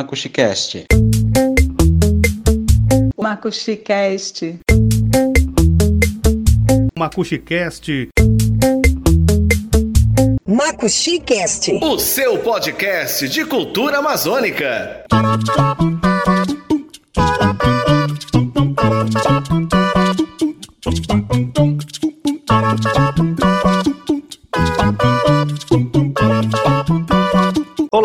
[0.00, 0.86] MacuxiCast.
[3.18, 4.58] MacuxiCast.
[6.96, 8.08] MacuxiCast.
[10.46, 11.72] MacuxiCast.
[11.82, 15.04] O seu podcast de cultura amazônica.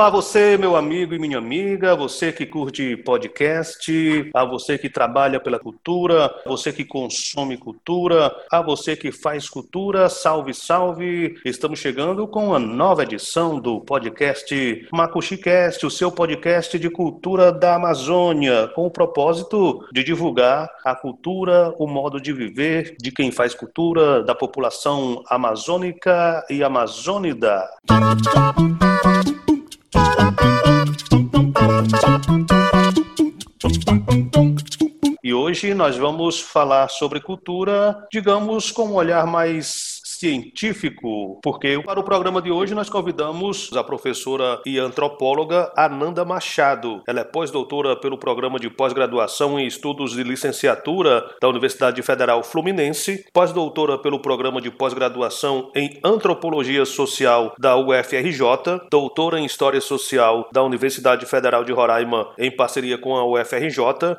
[0.05, 5.39] Olá, você, meu amigo e minha amiga, você que curte podcast, a você que trabalha
[5.39, 11.39] pela cultura, você que consome cultura, a você que faz cultura, salve, salve!
[11.43, 17.73] Estamos chegando com a nova edição do podcast Macuxicast, o seu podcast de cultura da
[17.73, 23.55] Amazônia, com o propósito de divulgar a cultura, o modo de viver de quem faz
[23.55, 27.67] cultura, da população amazônica e amazônida.
[35.23, 41.99] E hoje nós vamos falar sobre cultura, digamos, com um olhar mais científico, porque para
[41.99, 47.01] o programa de hoje nós convidamos a professora e antropóloga Ananda Machado.
[47.07, 53.25] Ela é pós-doutora pelo programa de pós-graduação em estudos de licenciatura da Universidade Federal Fluminense,
[53.33, 60.63] pós-doutora pelo programa de pós-graduação em antropologia social da UFRJ, doutora em história social da
[60.63, 63.77] Universidade Federal de Roraima em parceria com a UFRJ,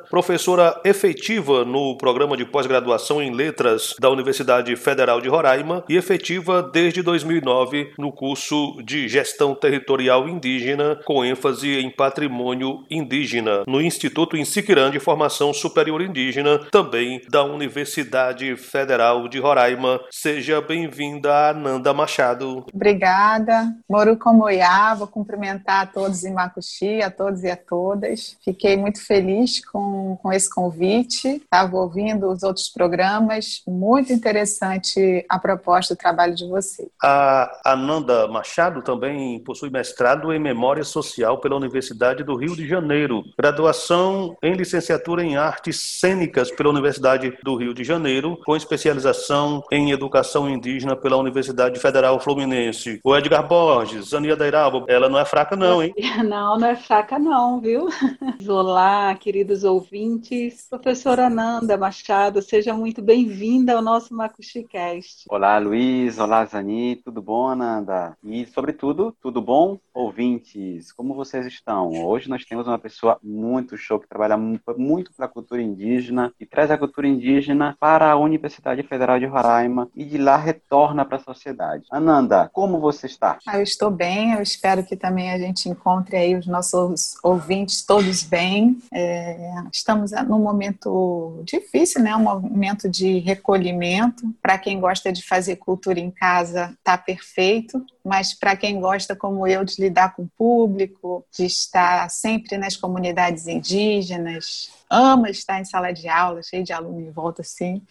[0.09, 6.61] professora efetiva no programa de pós-graduação em letras da Universidade Federal de Roraima e efetiva
[6.61, 14.35] desde 2009 no curso de Gestão Territorial Indígena, com ênfase em patrimônio indígena, no Instituto
[14.35, 20.01] Insiquirã de Formação Superior Indígena, também da Universidade Federal de Roraima.
[20.11, 22.65] Seja bem-vinda, Ananda Machado.
[22.73, 23.73] Obrigada.
[23.89, 28.37] Moru Comoiá, vou cumprimentar a todos em Macuxi, a todos e a todas.
[28.43, 31.27] Fiquei muito feliz com, com esse convite.
[31.27, 36.89] Estava ouvindo os outros programas, muito interessante a proposta gosto do trabalho de você.
[37.01, 43.23] A Ananda Machado também possui mestrado em Memória Social pela Universidade do Rio de Janeiro,
[43.37, 49.91] graduação em licenciatura em Artes Cênicas pela Universidade do Rio de Janeiro, com especialização em
[49.91, 52.99] Educação Indígena pela Universidade Federal Fluminense.
[53.03, 55.93] O Edgar Borges, Ania Dairaba, ela não é fraca não, hein?
[56.27, 57.87] Não, não é fraca não, viu?
[58.49, 60.65] Olá, queridos ouvintes.
[60.69, 65.25] Professora Ananda Machado, seja muito bem-vinda ao nosso MacuxiCast.
[65.29, 68.17] Olá, Luiz, olá Zani, tudo bom, Ananda?
[68.23, 70.93] E, sobretudo, tudo bom, ouvintes?
[70.93, 71.89] Como vocês estão?
[72.05, 76.45] Hoje nós temos uma pessoa muito show que trabalha muito para a cultura indígena e
[76.45, 81.17] traz a cultura indígena para a Universidade Federal de Roraima e de lá retorna para
[81.17, 81.83] a sociedade.
[81.91, 83.37] Ananda, como você está?
[83.45, 87.85] Ah, eu estou bem, eu espero que também a gente encontre aí os nossos ouvintes
[87.85, 88.77] todos bem.
[88.93, 92.15] É, estamos num momento difícil, né?
[92.15, 98.33] Um momento de recolhimento para quem gosta de fazer cultura em casa está perfeito, mas
[98.33, 103.47] para quem gosta, como eu, de lidar com o público, de estar sempre nas comunidades
[103.47, 107.81] indígenas, ama estar em sala de aula, cheio de aluno em volta assim,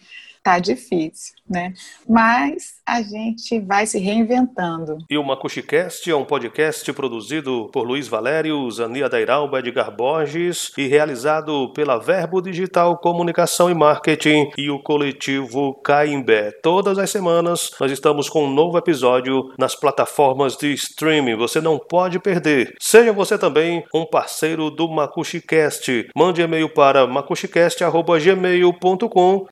[0.47, 1.73] tá difícil, né?
[2.07, 4.99] Mas a gente vai se reinventando.
[5.09, 10.87] E o MacuxiCast é um podcast produzido por Luiz Valério, Zania Dairalba, Edgar Borges e
[10.87, 16.53] realizado pela Verbo Digital Comunicação e Marketing e o coletivo Caimbé.
[16.63, 21.35] Todas as semanas nós estamos com um novo episódio nas plataformas de streaming.
[21.35, 22.73] Você não pode perder.
[22.79, 26.07] Seja você também um parceiro do MacuxiCast.
[26.15, 29.45] Mande e-mail para macuxicast.gmail.com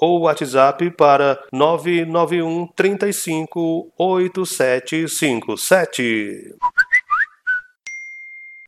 [0.00, 6.54] ou WhatsApp para 991 35 8757.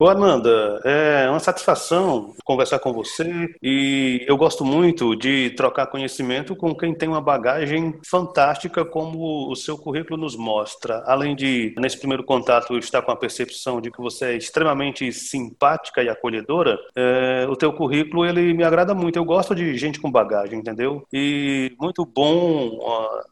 [0.01, 6.55] Ô Ananda, é uma satisfação conversar com você e eu gosto muito de trocar conhecimento
[6.55, 11.03] com quem tem uma bagagem fantástica como o seu currículo nos mostra.
[11.05, 16.01] Além de, nesse primeiro contato, estar com a percepção de que você é extremamente simpática
[16.01, 19.19] e acolhedora, é, o teu currículo ele me agrada muito.
[19.19, 21.05] Eu gosto de gente com bagagem, entendeu?
[21.13, 22.79] E muito bom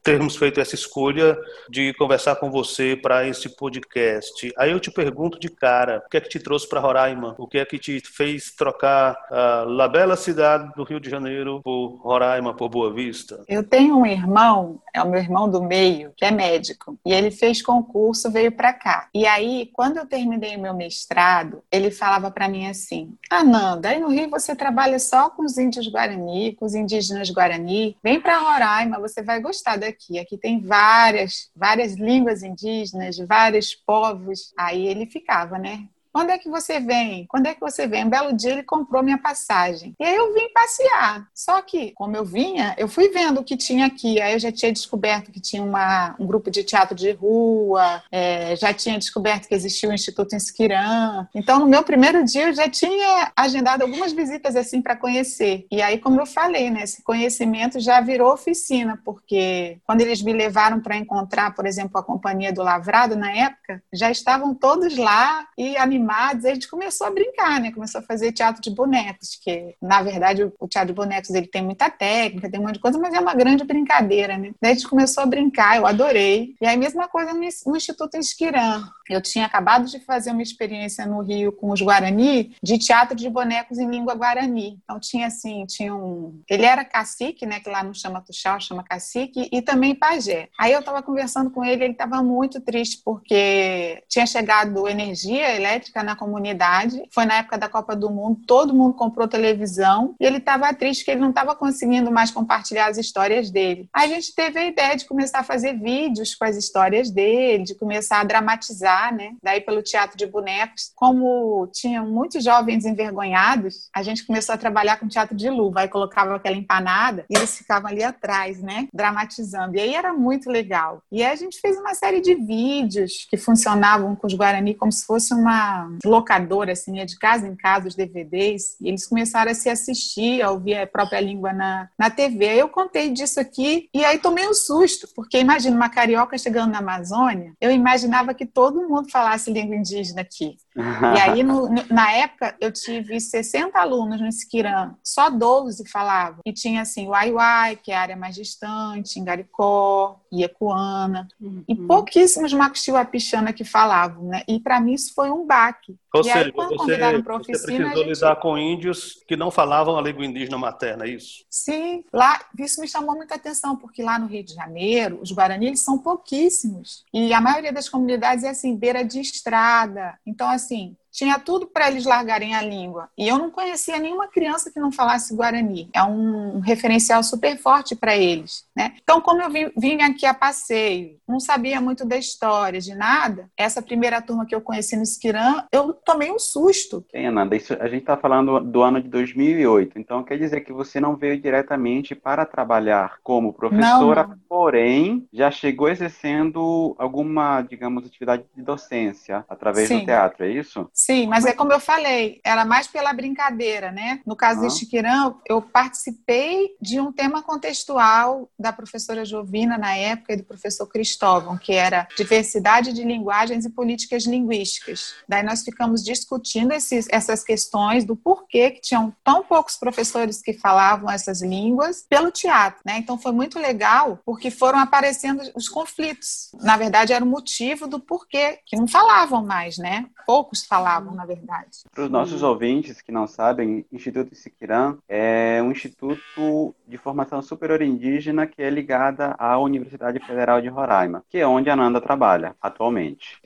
[0.03, 1.39] termos feito essa escolha
[1.71, 4.53] de conversar com você para esse podcast.
[4.59, 7.35] Aí eu te pergunto de cara, o que é que te trouxe trouxe para Roraima?
[7.39, 11.61] O que é que te fez trocar a la bela cidade do Rio de Janeiro
[11.63, 13.45] por Roraima, por Boa Vista?
[13.47, 17.31] Eu tenho um irmão, é o meu irmão do meio, que é médico, e ele
[17.31, 19.09] fez concurso, veio para cá.
[19.13, 24.01] E aí, quando eu terminei o meu mestrado, ele falava para mim assim: Ananda, aí
[24.01, 28.39] no Rio você trabalha só com os índios Guarani, com os indígenas Guarani, vem para
[28.39, 30.19] Roraima, você vai gostar daqui.
[30.19, 34.55] Aqui tem várias, várias línguas indígenas, vários povos.
[34.57, 35.87] Aí ele ficava, né?
[36.17, 37.27] Quando é que você vem?
[37.29, 38.07] Quando é que você vem?
[38.07, 39.95] Um belo dia ele comprou minha passagem.
[40.01, 41.29] E aí eu vim passear.
[41.35, 44.19] Só que, como eu vinha, eu fui vendo o que tinha aqui.
[44.19, 48.57] Aí eu já tinha descoberto que tinha uma, um grupo de teatro de rua, é,
[48.57, 51.29] já tinha descoberto que existia o Instituto Insquirã.
[51.35, 55.67] Então, no meu primeiro dia, eu já tinha agendado algumas visitas assim para conhecer.
[55.71, 60.33] E aí, como eu falei, né, esse conhecimento já virou oficina, porque quando eles me
[60.33, 65.47] levaram para encontrar, por exemplo, a Companhia do Lavrado, na época, já estavam todos lá
[65.59, 66.06] e animados.
[66.45, 67.73] E a gente começou a brincar, né?
[67.73, 71.63] Começou a fazer teatro de bonecos, que, na verdade, o teatro de bonecos ele tem
[71.63, 74.53] muita técnica, tem um monte de coisa, mas é uma grande brincadeira, né?
[74.61, 76.55] Daí a gente começou a brincar, eu adorei.
[76.61, 78.83] E aí, mesma coisa no, no Instituto Esquirã.
[79.09, 83.29] Eu tinha acabado de fazer uma experiência no Rio com os Guarani, de teatro de
[83.29, 84.81] bonecos em língua guarani.
[84.83, 86.41] Então tinha assim, tinha um...
[86.49, 90.49] Ele era cacique, né, que lá não chama tuxal, chama cacique, e também pajé.
[90.59, 95.96] Aí eu estava conversando com ele, ele estava muito triste porque tinha chegado energia elétrica
[96.03, 97.03] na comunidade.
[97.13, 101.05] Foi na época da Copa do Mundo, todo mundo comprou televisão e ele estava triste
[101.05, 103.89] que ele não estava conseguindo mais compartilhar as histórias dele.
[103.93, 107.75] A gente teve a ideia de começar a fazer vídeos com as histórias dele, de
[107.75, 109.35] começar a dramatizar, né?
[109.43, 114.99] Daí pelo teatro de bonecos, como tinham muitos jovens envergonhados, a gente começou a trabalhar
[114.99, 118.89] com teatro de luva, aí colocava aquela empanada e eles ficavam ali atrás, né?
[118.93, 119.77] Dramatizando.
[119.77, 121.03] E aí era muito legal.
[121.11, 124.93] E aí a gente fez uma série de vídeos que funcionavam com os Guarani como
[124.93, 129.51] se fosse uma locadora, assim, ia de casa em casa os DVDs, e eles começaram
[129.51, 132.45] a se assistir, a ouvir a própria língua na, na TV.
[132.61, 136.79] Eu contei disso aqui e aí tomei um susto, porque imagina uma carioca chegando na
[136.79, 140.57] Amazônia, eu imaginava que todo mundo falasse língua indígena aqui.
[141.17, 146.41] E aí, no, na época, eu tive 60 alunos no Esquirã, só 12 falavam.
[146.45, 151.65] E tinha, assim, Uai-Uai, que é a área mais distante, Ingaricó, Iecuana, uhum.
[151.67, 154.43] e pouquíssimos Macuxi-Wapixana que falavam, né?
[154.49, 155.97] E para mim isso foi um baque.
[156.15, 158.15] Ou e seja, aí, quando você, convidaram para oficina, você precisou gente...
[158.15, 161.45] lidar com índios que não falavam a língua indígena materna, é isso?
[161.51, 165.67] Sim, lá, isso me chamou muita atenção, porque lá no Rio de Janeiro, os Guarani
[165.67, 167.05] eles são pouquíssimos.
[167.13, 170.19] E a maioria das comunidades é assim, beira de estrada.
[170.25, 173.09] Então, assim, tinha tudo para eles largarem a língua.
[173.17, 175.89] E eu não conhecia nenhuma criança que não falasse guarani.
[175.95, 178.67] É um referencial super forte para eles.
[178.77, 178.93] Né?
[179.03, 183.49] Então, como eu vim, vim, aqui a passeio, não sabia muito da história, de nada,
[183.57, 187.03] essa primeira turma que eu conheci no Esquirã, eu tomei um susto.
[187.11, 190.73] Sim, Ananda, isso, a gente está falando do ano de 2008, então quer dizer que
[190.73, 194.39] você não veio diretamente para trabalhar como professora, não, não.
[194.47, 200.01] porém já chegou exercendo alguma, digamos, atividade de docência através Sim.
[200.01, 200.91] do teatro, é isso?
[200.93, 204.21] Sim, mas é como eu falei, era mais pela brincadeira, né?
[204.27, 204.63] No caso ah.
[204.63, 210.45] deste Quirã, eu participei de um tema contextual da professora Jovina na época e do
[210.45, 215.15] professor Cristóvão, que era diversidade de linguagens e políticas linguísticas.
[215.29, 220.53] Daí nós ficamos discutindo esses, essas questões do porquê que tinham tão poucos professores que
[220.53, 222.99] falavam essas línguas pelo teatro, né?
[222.99, 226.51] Então foi muito legal porque foram aparecendo os conflitos.
[226.61, 230.07] Na verdade, era o motivo do porquê que não falavam mais, né?
[230.27, 231.85] Poucos falavam estavam, na verdade.
[231.93, 237.83] Para os nossos ouvintes que não sabem, Instituto Siquirã é um instituto de formação superior
[237.83, 242.55] indígena que é ligada à Universidade Federal de Roraima, que é onde a Nanda trabalha
[242.61, 243.39] atualmente.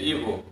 [0.00, 0.42] Ivo,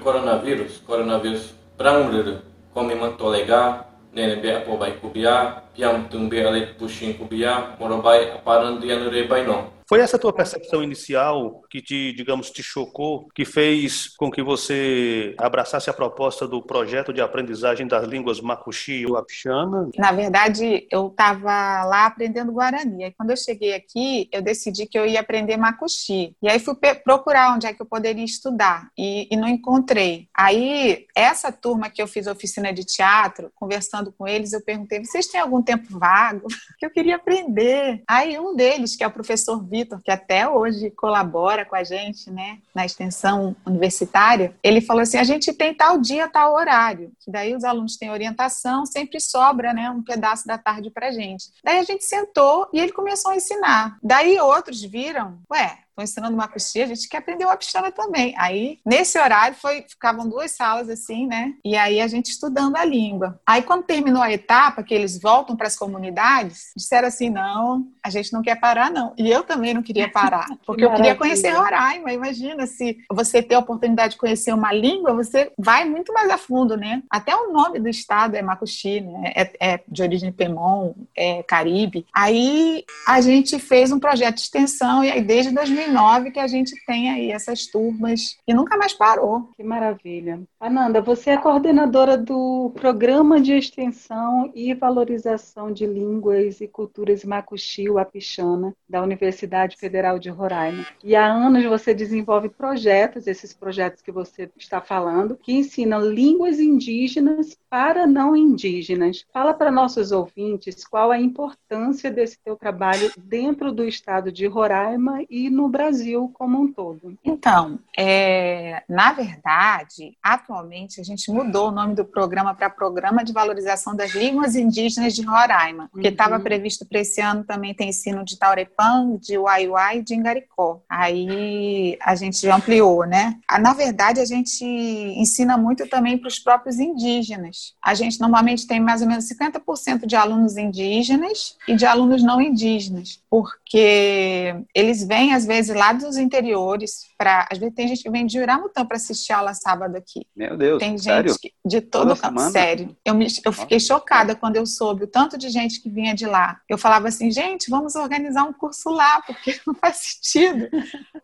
[0.00, 2.40] coronavírus, coronavírus para um
[2.72, 9.26] como mantolegar, nene be apo bai kubia, piam tumbe alet puxin kubia, morobai aparando dianure
[9.28, 9.74] bai não.
[9.86, 15.34] Foi essa tua percepção inicial que te, digamos, te chocou, que fez com que você
[15.38, 19.90] abraçasse a proposta do projeto de aprendizagem das línguas macuxi e wapixana?
[19.98, 23.04] Na verdade, eu estava lá aprendendo Guarani.
[23.04, 26.34] Aí, quando eu cheguei aqui, eu decidi que eu ia aprender macuxi.
[26.42, 30.28] E aí fui procurar onde é que eu poderia estudar e, e não encontrei.
[30.34, 35.26] Aí, essa turma que eu fiz oficina de teatro, conversando com eles, eu perguntei: vocês
[35.26, 36.46] têm algum tempo vago?
[36.78, 38.02] que eu queria aprender.
[38.06, 42.30] Aí, um deles, que é o professor Vitor, que até hoje colabora com a gente,
[42.30, 47.12] né, na extensão universitária, ele falou assim: a gente tem tal dia, tal horário.
[47.20, 51.50] Que daí os alunos têm orientação, sempre sobra, né, um pedaço da tarde para gente.
[51.62, 53.98] Daí a gente sentou e ele começou a ensinar.
[54.02, 58.34] Daí outros viram, ué, estão ensinando uma coxinha, a gente quer aprender o Apixana também.
[58.36, 61.54] Aí, nesse horário, foi, ficavam duas salas assim, né?
[61.64, 63.40] E aí a gente estudando a língua.
[63.46, 68.10] Aí, quando terminou a etapa, que eles voltam para as comunidades, disseram assim: não, a
[68.10, 69.14] gente não quer parar, não.
[69.16, 72.12] E eu também não queria parar, porque eu queria conhecer Roraima.
[72.12, 76.36] Imagina se você ter a oportunidade de conhecer uma língua, você vai muito mais a
[76.36, 77.02] fundo, né?
[77.08, 79.32] Até o nome do estado é Macuxi, né?
[79.36, 82.04] É, é de origem Pemon, é Caribe.
[82.12, 86.46] Aí a gente fez um projeto de extensão e aí desde 2000 2009 que a
[86.46, 89.50] gente tem aí essas turmas e nunca mais parou.
[89.56, 90.40] Que maravilha.
[90.58, 97.84] Ananda, você é coordenadora do Programa de Extensão e Valorização de Línguas e Culturas Macuxi,
[97.98, 100.86] Apixana, da Universidade Federal de Roraima.
[101.02, 106.58] E há anos você desenvolve projetos, esses projetos que você está falando, que ensinam línguas
[106.58, 109.24] indígenas para não indígenas.
[109.32, 115.24] Fala para nossos ouvintes qual a importância desse teu trabalho dentro do estado de Roraima
[115.28, 117.18] e no Brasil como um todo.
[117.24, 123.32] Então, é, na verdade, atualmente a gente mudou o nome do programa para Programa de
[123.32, 126.42] Valorização das Línguas Indígenas de Roraima, porque estava uhum.
[126.42, 130.80] previsto para esse ano também tem ensino de Taurepã, de Uaiuai e de Ingaricó.
[130.88, 133.36] Aí a gente ampliou, né?
[133.48, 137.74] Ah, na verdade, a gente ensina muito também para os próprios indígenas.
[137.82, 142.40] A gente normalmente tem mais ou menos 50% de alunos indígenas e de alunos não
[142.40, 148.10] indígenas, porque eles vêm às vezes lá dos interiores para, às vezes tem gente que
[148.10, 150.26] vem de Uramutã para assistir aula sábado aqui.
[150.34, 151.30] Meu Deus, tem sério?
[151.30, 152.96] gente que, de todo canto, sério.
[153.04, 156.26] Eu, me, eu fiquei chocada quando eu soube o tanto de gente que vinha de
[156.26, 156.60] lá.
[156.68, 160.68] Eu falava assim, gente, vamos organizar um curso lá, porque não faz sentido,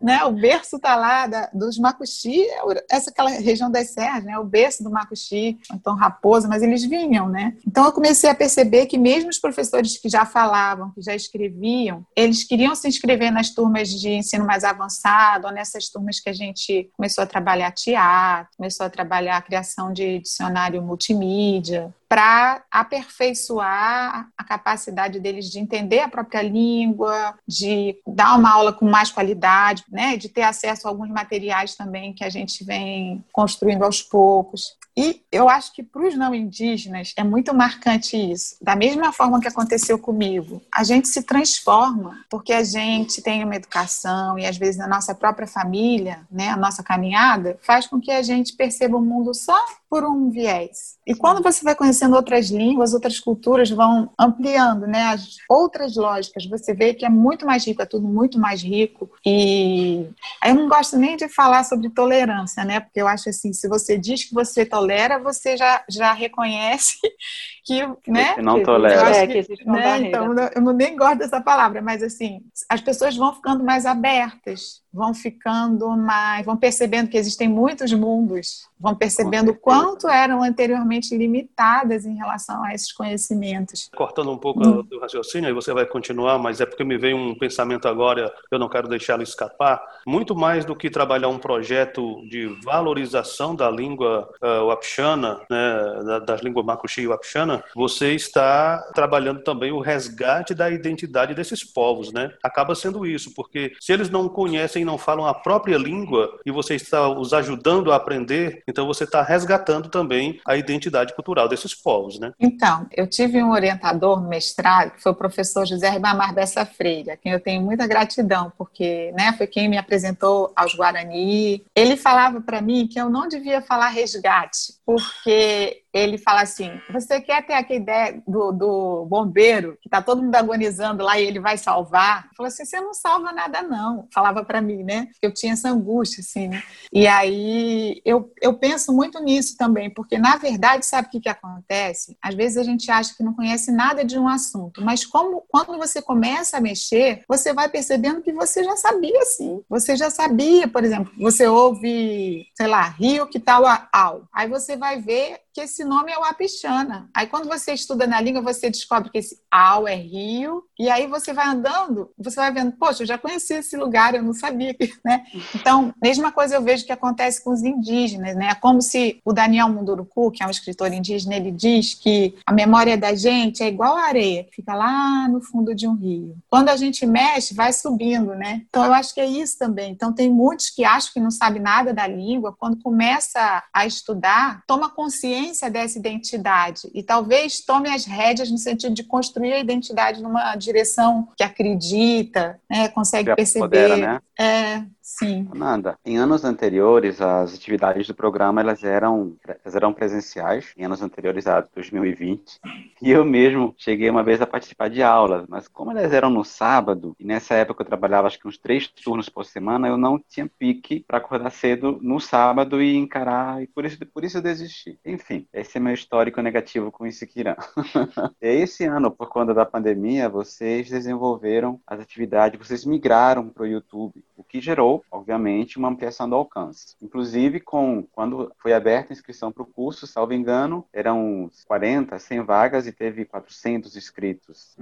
[0.01, 0.25] né?
[0.25, 2.47] O berço tá lá da, dos Macuxi,
[2.91, 4.39] essa aquela região das serras, né?
[4.39, 7.57] O berço do Macuxi, então Raposa, mas eles vinham, né?
[7.67, 12.05] Então eu comecei a perceber que mesmo os professores que já falavam, que já escreviam,
[12.15, 16.33] eles queriam se inscrever nas turmas de ensino mais avançado, ou nessas turmas que a
[16.33, 24.29] gente começou a trabalhar teatro, começou a trabalhar a criação de dicionário multimídia, para aperfeiçoar
[24.37, 29.85] a capacidade deles de entender a própria língua, de dar uma aula com mais qualidade,
[29.89, 34.77] né, de ter acesso a alguns materiais também que a gente vem construindo aos poucos.
[34.97, 38.57] E eu acho que para os não indígenas é muito marcante isso.
[38.61, 43.55] Da mesma forma que aconteceu comigo, a gente se transforma porque a gente tem uma
[43.55, 48.11] educação e às vezes a nossa própria família, né, a nossa caminhada, faz com que
[48.11, 51.01] a gente perceba o mundo só por um viés.
[51.05, 56.47] E quando você vai conhecendo outras línguas, outras culturas vão ampliando, né, as outras lógicas,
[56.47, 59.11] você vê que é muito mais rico, é tudo muito mais rico.
[59.27, 60.07] E
[60.41, 63.69] aí eu não gosto nem de falar sobre tolerância, né, porque eu acho assim, se
[63.69, 66.97] você diz que você tolera, você já, já reconhece
[67.67, 68.35] que, né?
[68.35, 69.17] Que não tolera.
[69.17, 73.17] É, que, que né, então, eu não nem gosto dessa palavra, mas assim, as pessoas
[73.17, 79.55] vão ficando mais abertas, vão ficando mais, vão percebendo que existem muitos mundos, vão percebendo
[79.55, 83.89] quanto eram anteriormente limitadas em relação a esses conhecimentos.
[83.95, 84.83] Cortando um pouco hum.
[84.83, 88.59] do raciocínio, aí você vai continuar, mas é porque me veio um pensamento agora, eu
[88.59, 89.81] não quero deixá-lo escapar.
[90.07, 96.41] Muito mais do que trabalhar um projeto de valorização da língua uh, wapixana, né, das
[96.41, 102.33] línguas macuxi e wapixana, você está trabalhando também o resgate da identidade desses povos, né?
[102.43, 106.51] Acaba sendo isso, porque se eles não conhecem e não falam a própria língua e
[106.51, 111.75] você está os ajudando a aprender, então você está resgatando também a identidade cultural desses
[111.75, 112.33] povos, né?
[112.39, 117.11] Então, eu tive um orientador no mestrado, que foi o professor José Ribamar Bessa Freire,
[117.11, 121.65] a quem eu tenho muita gratidão, porque né, foi quem me apresentou aos Guarani.
[121.75, 127.21] Ele falava para mim que eu não devia falar resgate, porque ele fala assim: você
[127.21, 131.41] quer ter aquela ideia do, do bombeiro que tá todo mundo agonizando lá e ele
[131.41, 132.29] vai salvar?
[132.37, 134.07] Falou assim: você não salva nada, não.
[134.13, 135.09] Falava para mim, né?
[135.21, 136.63] Eu tinha essa angústia, assim, né?
[136.93, 141.29] E aí eu, eu penso muito nisso também, porque na verdade, sabe o que, que
[141.29, 142.17] acontece?
[142.23, 145.77] Às vezes a gente acha que não conhece nada de um assunto, mas como quando
[145.77, 149.63] você começa a mexer, você vai percebendo que você já sabia, sim.
[149.69, 154.29] Você já sabia, por exemplo, você ouve, sei lá, Rio que tal ao.
[154.33, 157.09] Aí você vai ver que esse nome é o Apixana.
[157.15, 161.07] Aí quando você estuda na língua, você descobre que esse Au é rio, e aí
[161.07, 164.77] você vai andando, você vai vendo, poxa, eu já conheci esse lugar, eu não sabia
[165.05, 165.25] né?
[165.55, 168.49] Então, mesma coisa eu vejo que acontece com os indígenas, né?
[168.51, 172.53] É como se o Daniel Munduruku, que é um escritor indígena, ele diz que a
[172.53, 176.37] memória da gente é igual a areia, que fica lá no fundo de um rio.
[176.49, 178.63] Quando a gente mexe, vai subindo, né?
[178.69, 179.93] Então eu acho que é isso também.
[179.93, 184.63] Então tem muitos que acham que não sabe nada da língua, quando começa a estudar,
[184.67, 189.59] toma consciência consciência dessa identidade e talvez tome as rédeas no sentido de construir a
[189.59, 193.97] identidade numa direção que acredita, né, consegue perceber.
[193.97, 194.21] Né?
[194.39, 194.83] É,
[195.19, 195.49] Sim.
[195.53, 201.03] Nanda, em anos anteriores, as atividades do programa elas eram, elas eram presenciais, em anos
[201.03, 202.61] anteriores a 2020.
[203.03, 206.45] E eu mesmo cheguei uma vez a participar de aulas, mas como elas eram no
[206.45, 210.17] sábado, e nessa época eu trabalhava acho que uns três turnos por semana, eu não
[210.17, 214.43] tinha pique para acordar cedo no sábado e encarar, e por isso, por isso eu
[214.43, 214.97] desisti.
[215.05, 217.57] Enfim, esse é meu histórico negativo com Isiquirã.
[218.41, 223.67] e esse ano, por conta da pandemia, vocês desenvolveram as atividades, vocês migraram para o
[223.67, 226.97] YouTube, o que gerou, obviamente, uma ampliação do alcance.
[227.03, 232.41] Inclusive, com quando foi aberta a inscrição para o curso, salvo engano, eram 40, 100
[232.43, 234.77] vagas e teve 400 inscritos.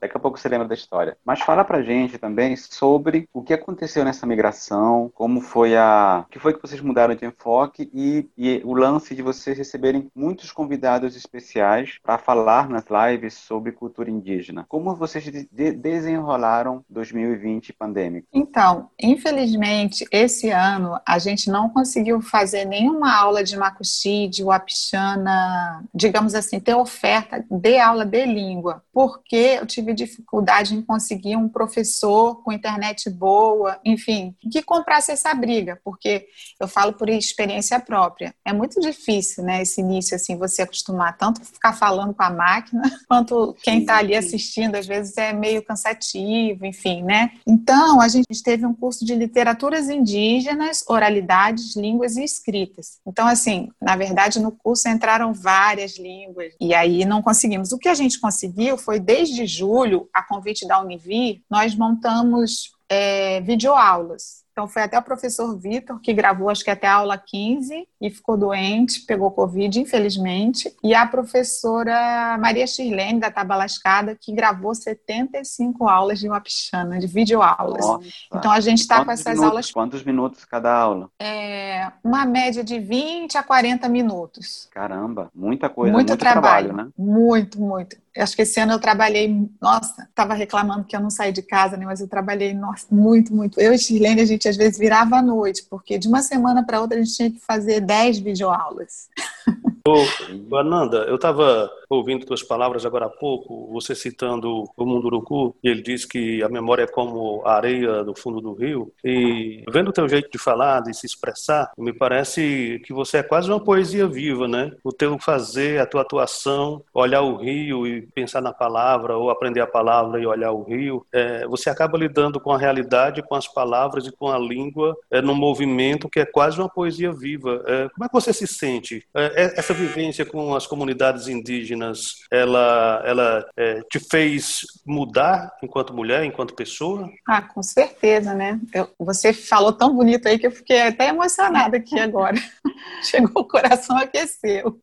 [0.00, 1.16] Daqui a pouco você lembra da história.
[1.24, 6.24] Mas fala pra gente também sobre o que aconteceu nessa migração, como foi a.
[6.26, 10.10] O que foi que vocês mudaram de enfoque e, e o lance de vocês receberem
[10.14, 14.64] muitos convidados especiais para falar nas lives sobre cultura indígena.
[14.68, 18.26] Como vocês de desenrolaram 2020 pandêmico?
[18.32, 18.90] Então,
[19.20, 26.34] infelizmente, esse ano a gente não conseguiu fazer nenhuma aula de macuxi, de wapixana, digamos
[26.34, 32.42] assim, ter oferta de aula de língua, porque eu tive dificuldade em conseguir um professor
[32.42, 36.26] com internet boa, enfim, que comprasse essa briga, porque
[36.58, 38.34] eu falo por experiência própria.
[38.44, 42.82] É muito difícil, né, esse início, assim, você acostumar tanto ficar falando com a máquina,
[43.06, 47.32] quanto quem está ali assistindo, às vezes é meio cansativo, enfim, né?
[47.46, 52.98] Então, a gente teve um curso de literaturas indígenas, oralidades, línguas e escritas.
[53.06, 57.72] Então, assim, na verdade, no curso entraram várias línguas, e aí não conseguimos.
[57.72, 63.40] O que a gente conseguiu foi, desde julho, a convite da Univir, nós montamos é,
[63.40, 64.40] videoaulas.
[64.52, 68.10] Então foi até o professor Vitor que gravou, acho que até a aula 15 e
[68.10, 70.74] ficou doente, pegou Covid, infelizmente.
[70.82, 77.86] E a professora Maria Shirlene, da Tabalascada, que gravou 75 aulas de Wapichana, de videoaulas.
[77.86, 78.08] Nossa.
[78.34, 79.70] Então a gente está com essas minutos, aulas.
[79.70, 81.08] Quantos minutos cada aula?
[81.20, 84.68] É, uma média de 20 a 40 minutos.
[84.72, 86.92] Caramba, muita coisa, muito, muito trabalho, trabalho, né?
[86.98, 87.96] Muito, muito.
[88.16, 91.76] Acho que esse ano eu trabalhei, nossa, estava reclamando que eu não saí de casa,
[91.76, 91.86] né?
[91.86, 93.60] Mas eu trabalhei, nossa, muito, muito.
[93.60, 96.80] Eu e Shirlene, a gente às vezes virava à noite, porque de uma semana para
[96.80, 99.08] outra a gente tinha que fazer 10 videoaulas.
[99.86, 105.68] Ô, Ananda, eu estava ouvindo tuas palavras agora há pouco, você citando o Munduruku, e
[105.68, 109.88] ele diz que a memória é como a areia do fundo do rio, e vendo
[109.88, 113.58] o teu jeito de falar, de se expressar, me parece que você é quase uma
[113.58, 114.72] poesia viva, né?
[114.84, 119.60] O teu fazer, a tua atuação, olhar o rio e pensar na palavra, ou aprender
[119.60, 123.48] a palavra e olhar o rio, é, você acaba lidando com a realidade, com as
[123.48, 127.64] palavras e com a língua, é, num movimento que é quase uma poesia viva.
[127.66, 129.04] É, como é que você se sente?
[129.14, 135.94] É, é essa vivência com as comunidades indígenas, ela, ela é, te fez mudar enquanto
[135.94, 137.08] mulher, enquanto pessoa?
[137.26, 138.58] Ah, com certeza, né?
[138.74, 142.36] Eu, você falou tão bonito aí que eu fiquei até emocionada aqui agora.
[143.02, 144.80] Chegou o coração aqueceu.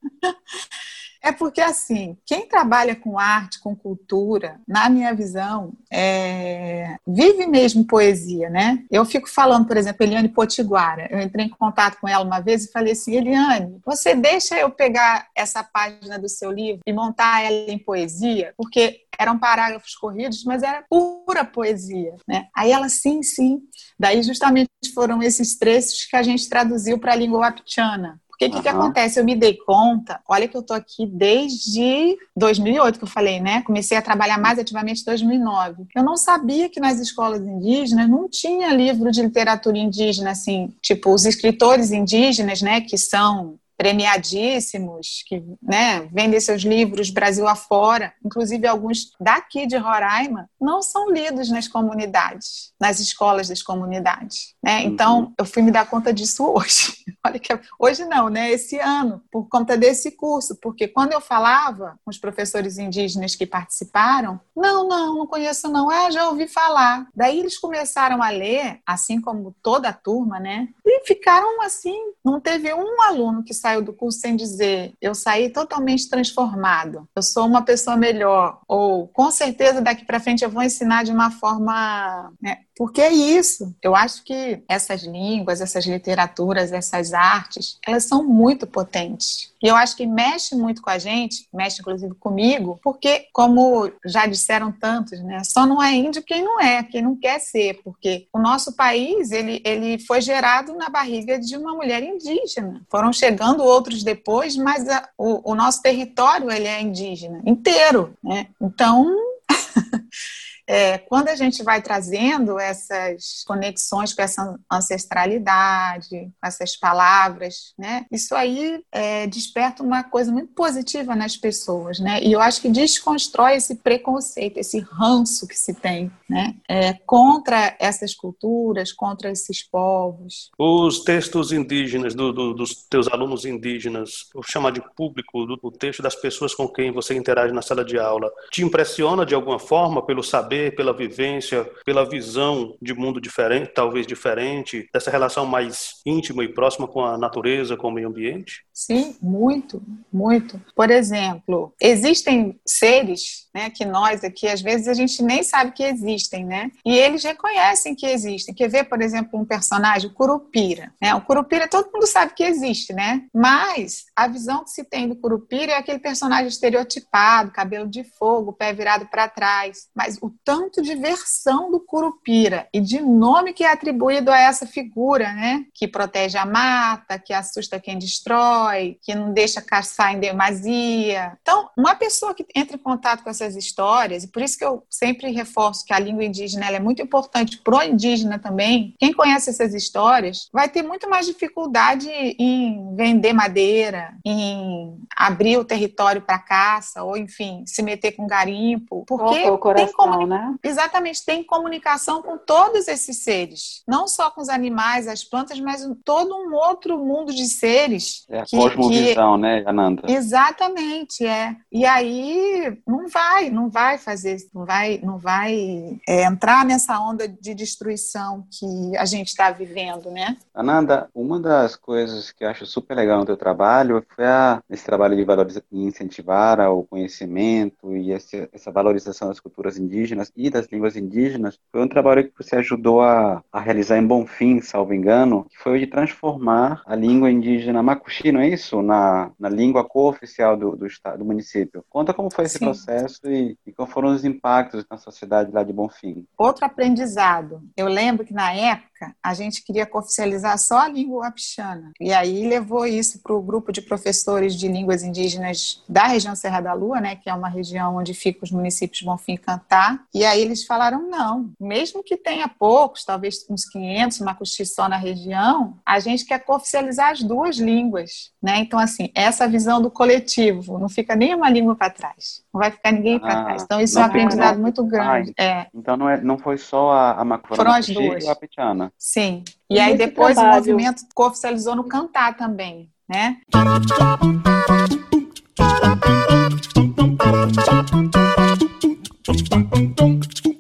[1.22, 6.96] É porque, assim, quem trabalha com arte, com cultura, na minha visão, é...
[7.08, 8.84] vive mesmo poesia, né?
[8.92, 11.08] Eu fico falando, por exemplo, Eliane Potiguara.
[11.10, 14.70] Eu entrei em contato com ela uma vez e falei assim: Eliane, você deixa eu
[14.70, 18.54] pegar essa página do seu livro e montar ela em poesia?
[18.58, 22.48] Porque eram parágrafos corridos, mas era pura poesia, né?
[22.56, 23.62] Aí ela, sim, sim.
[24.00, 28.20] Daí, justamente, foram esses trechos que a gente traduziu para a língua wapchana.
[28.38, 28.56] Porque o uhum.
[28.56, 29.20] que, que, acontece?
[29.20, 33.64] Eu me dei conta, olha que eu tô aqui desde 2008, que eu falei, né?
[33.64, 35.88] Comecei a trabalhar mais ativamente em 2009.
[35.96, 41.12] Eu não sabia que nas escolas indígenas não tinha livro de literatura indígena, assim, tipo,
[41.12, 48.66] os escritores indígenas, né, que são premiadíssimos, que né, vendem seus livros Brasil afora, inclusive
[48.66, 54.56] alguns daqui de Roraima, não são lidos nas comunidades, nas escolas das comunidades.
[54.64, 54.84] Né?
[54.84, 55.34] Então, uhum.
[55.38, 56.98] eu fui me dar conta disso hoje.
[57.26, 58.50] Olha que hoje não, né?
[58.52, 63.46] Esse ano, por conta desse curso, porque quando eu falava com os professores indígenas que
[63.46, 67.08] participaram, não, não, não conheço não, ah, já ouvi falar.
[67.14, 70.68] Daí eles começaram a ler, assim como toda a turma, né?
[70.86, 75.50] E ficaram assim, não teve um aluno que saiu do curso sem dizer, eu saí
[75.50, 80.64] totalmente transformado, eu sou uma pessoa melhor, ou com certeza daqui para frente eu vou
[80.64, 83.76] ensinar de uma forma né, porque é isso.
[83.82, 89.52] Eu acho que essas línguas, essas literaturas, essas artes, elas são muito potentes.
[89.62, 94.28] E eu acho que mexe muito com a gente, mexe inclusive comigo, porque, como já
[94.28, 98.28] disseram tantos, né, só não é índio quem não é, quem não quer ser, porque
[98.32, 102.86] o nosso país, ele, ele foi gerado na barriga de uma mulher indígena.
[102.92, 108.48] Foram chegando outros depois, mas a, o, o nosso território, ele é indígena, inteiro, né?
[108.62, 109.12] Então...
[110.68, 118.06] é, quando a gente vai trazendo essas conexões com essa ancestralidade, com essas palavras, né?
[118.12, 122.22] Isso aí é, desperta uma coisa muito positiva nas pessoas, né?
[122.22, 126.56] E eu acho que desconstrói esse preconceito, esse ranço que se tem, né?
[126.68, 130.52] É, contra essas culturas, contra esses povos.
[130.58, 135.72] Os textos indígenas do, do, dos teus alunos indígenas, vou chamar de público do, do
[135.72, 139.60] texto das pessoas com quem você interage na sala de aula, te impressiona de alguma
[139.60, 146.02] forma pelo saber, pela vivência, pela visão de mundo diferente, talvez diferente, dessa relação mais
[146.06, 148.66] íntima e próxima com a natureza, com o meio ambiente?
[148.74, 150.62] Sim, muito, muito.
[150.76, 155.84] Por exemplo, existem seres né, que nós aqui, às vezes, a gente nem sabe que
[155.84, 156.70] existem, né?
[156.86, 158.54] E eles reconhecem que existem.
[158.54, 160.94] Quer ver, por exemplo, um personagem, o Curupira.
[161.02, 161.16] Né?
[161.16, 163.24] O Curupira, todo mundo sabe que existe, né?
[163.34, 168.54] Mas a visão que se tem do Curupira é aquele personagem estereotipado, cabelo de fogo,
[168.54, 169.88] pé virado para trás.
[169.96, 174.66] Mas o tanto de versão do Curupira e de nome que é atribuído a essa
[174.66, 175.66] figura, né?
[175.74, 181.38] Que protege a mata, que assusta quem destrói, que não deixa caçar em demasia.
[181.42, 184.86] Então, uma pessoa que entra em contato com essas histórias, e por isso que eu
[184.90, 188.96] sempre reforço que a língua indígena é muito importante pro indígena também.
[188.98, 195.66] Quem conhece essas histórias vai ter muito mais dificuldade em vender madeira, em abrir o
[195.66, 200.26] território para caça, ou enfim, se meter com garimpo, porque o coração, tem comuni...
[200.26, 200.37] né?
[200.64, 205.88] Exatamente tem comunicação com todos esses seres, não só com os animais, as plantas, mas
[206.04, 208.26] todo um outro mundo de seres.
[208.30, 209.42] É a que, cosmovisão, que...
[209.42, 210.04] né, Ananda?
[210.08, 211.56] Exatamente, é.
[211.72, 217.00] E aí não vai vai, não vai fazer, não vai, não vai é, entrar nessa
[217.00, 220.38] onda de destruição que a gente está vivendo, né?
[220.54, 224.86] Ananda, uma das coisas que eu acho super legal no teu trabalho foi a, esse
[224.86, 230.68] trabalho de valorizar, incentivar o conhecimento e esse, essa valorização das culturas indígenas e das
[230.68, 231.60] línguas indígenas.
[231.72, 235.78] Foi um trabalho que você ajudou a, a realizar em Bonfim, salvo engano, que foi
[235.78, 238.82] o de transformar a língua indígena macuxi, não é isso?
[238.82, 241.84] Na, na língua cooficial do, do, estado, do município.
[241.90, 242.66] Conta como foi esse Sim.
[242.66, 246.26] processo e, e quais foram os impactos na sociedade lá de Bonfim?
[246.38, 247.62] Outro aprendizado.
[247.76, 251.92] Eu lembro que na época a gente queria oficializar só a língua wapixana.
[252.00, 256.62] E aí levou isso para o grupo de professores de línguas indígenas da região Serra
[256.62, 260.00] da Lua, né, que é uma região onde ficam os municípios Bonfim e Cantá.
[260.14, 264.98] E aí eles falaram não, mesmo que tenha poucos, talvez uns 500 macuxi só na
[264.98, 268.60] região, a gente quer oficializar as duas línguas, né?
[268.60, 272.42] Então assim, essa visão do coletivo, não fica nenhuma língua para trás.
[272.54, 273.64] Não vai ficar ninguém para ah, trás.
[273.64, 275.34] Então isso é um aprendizado muito grande.
[275.38, 275.68] É.
[275.74, 278.24] Então não, é, não foi só a, a Foram as duas.
[278.24, 278.87] e a Pichana.
[278.98, 279.44] Sim.
[279.70, 280.56] E, e aí depois trabalho...
[280.56, 283.38] o movimento oficializou no cantar também, né?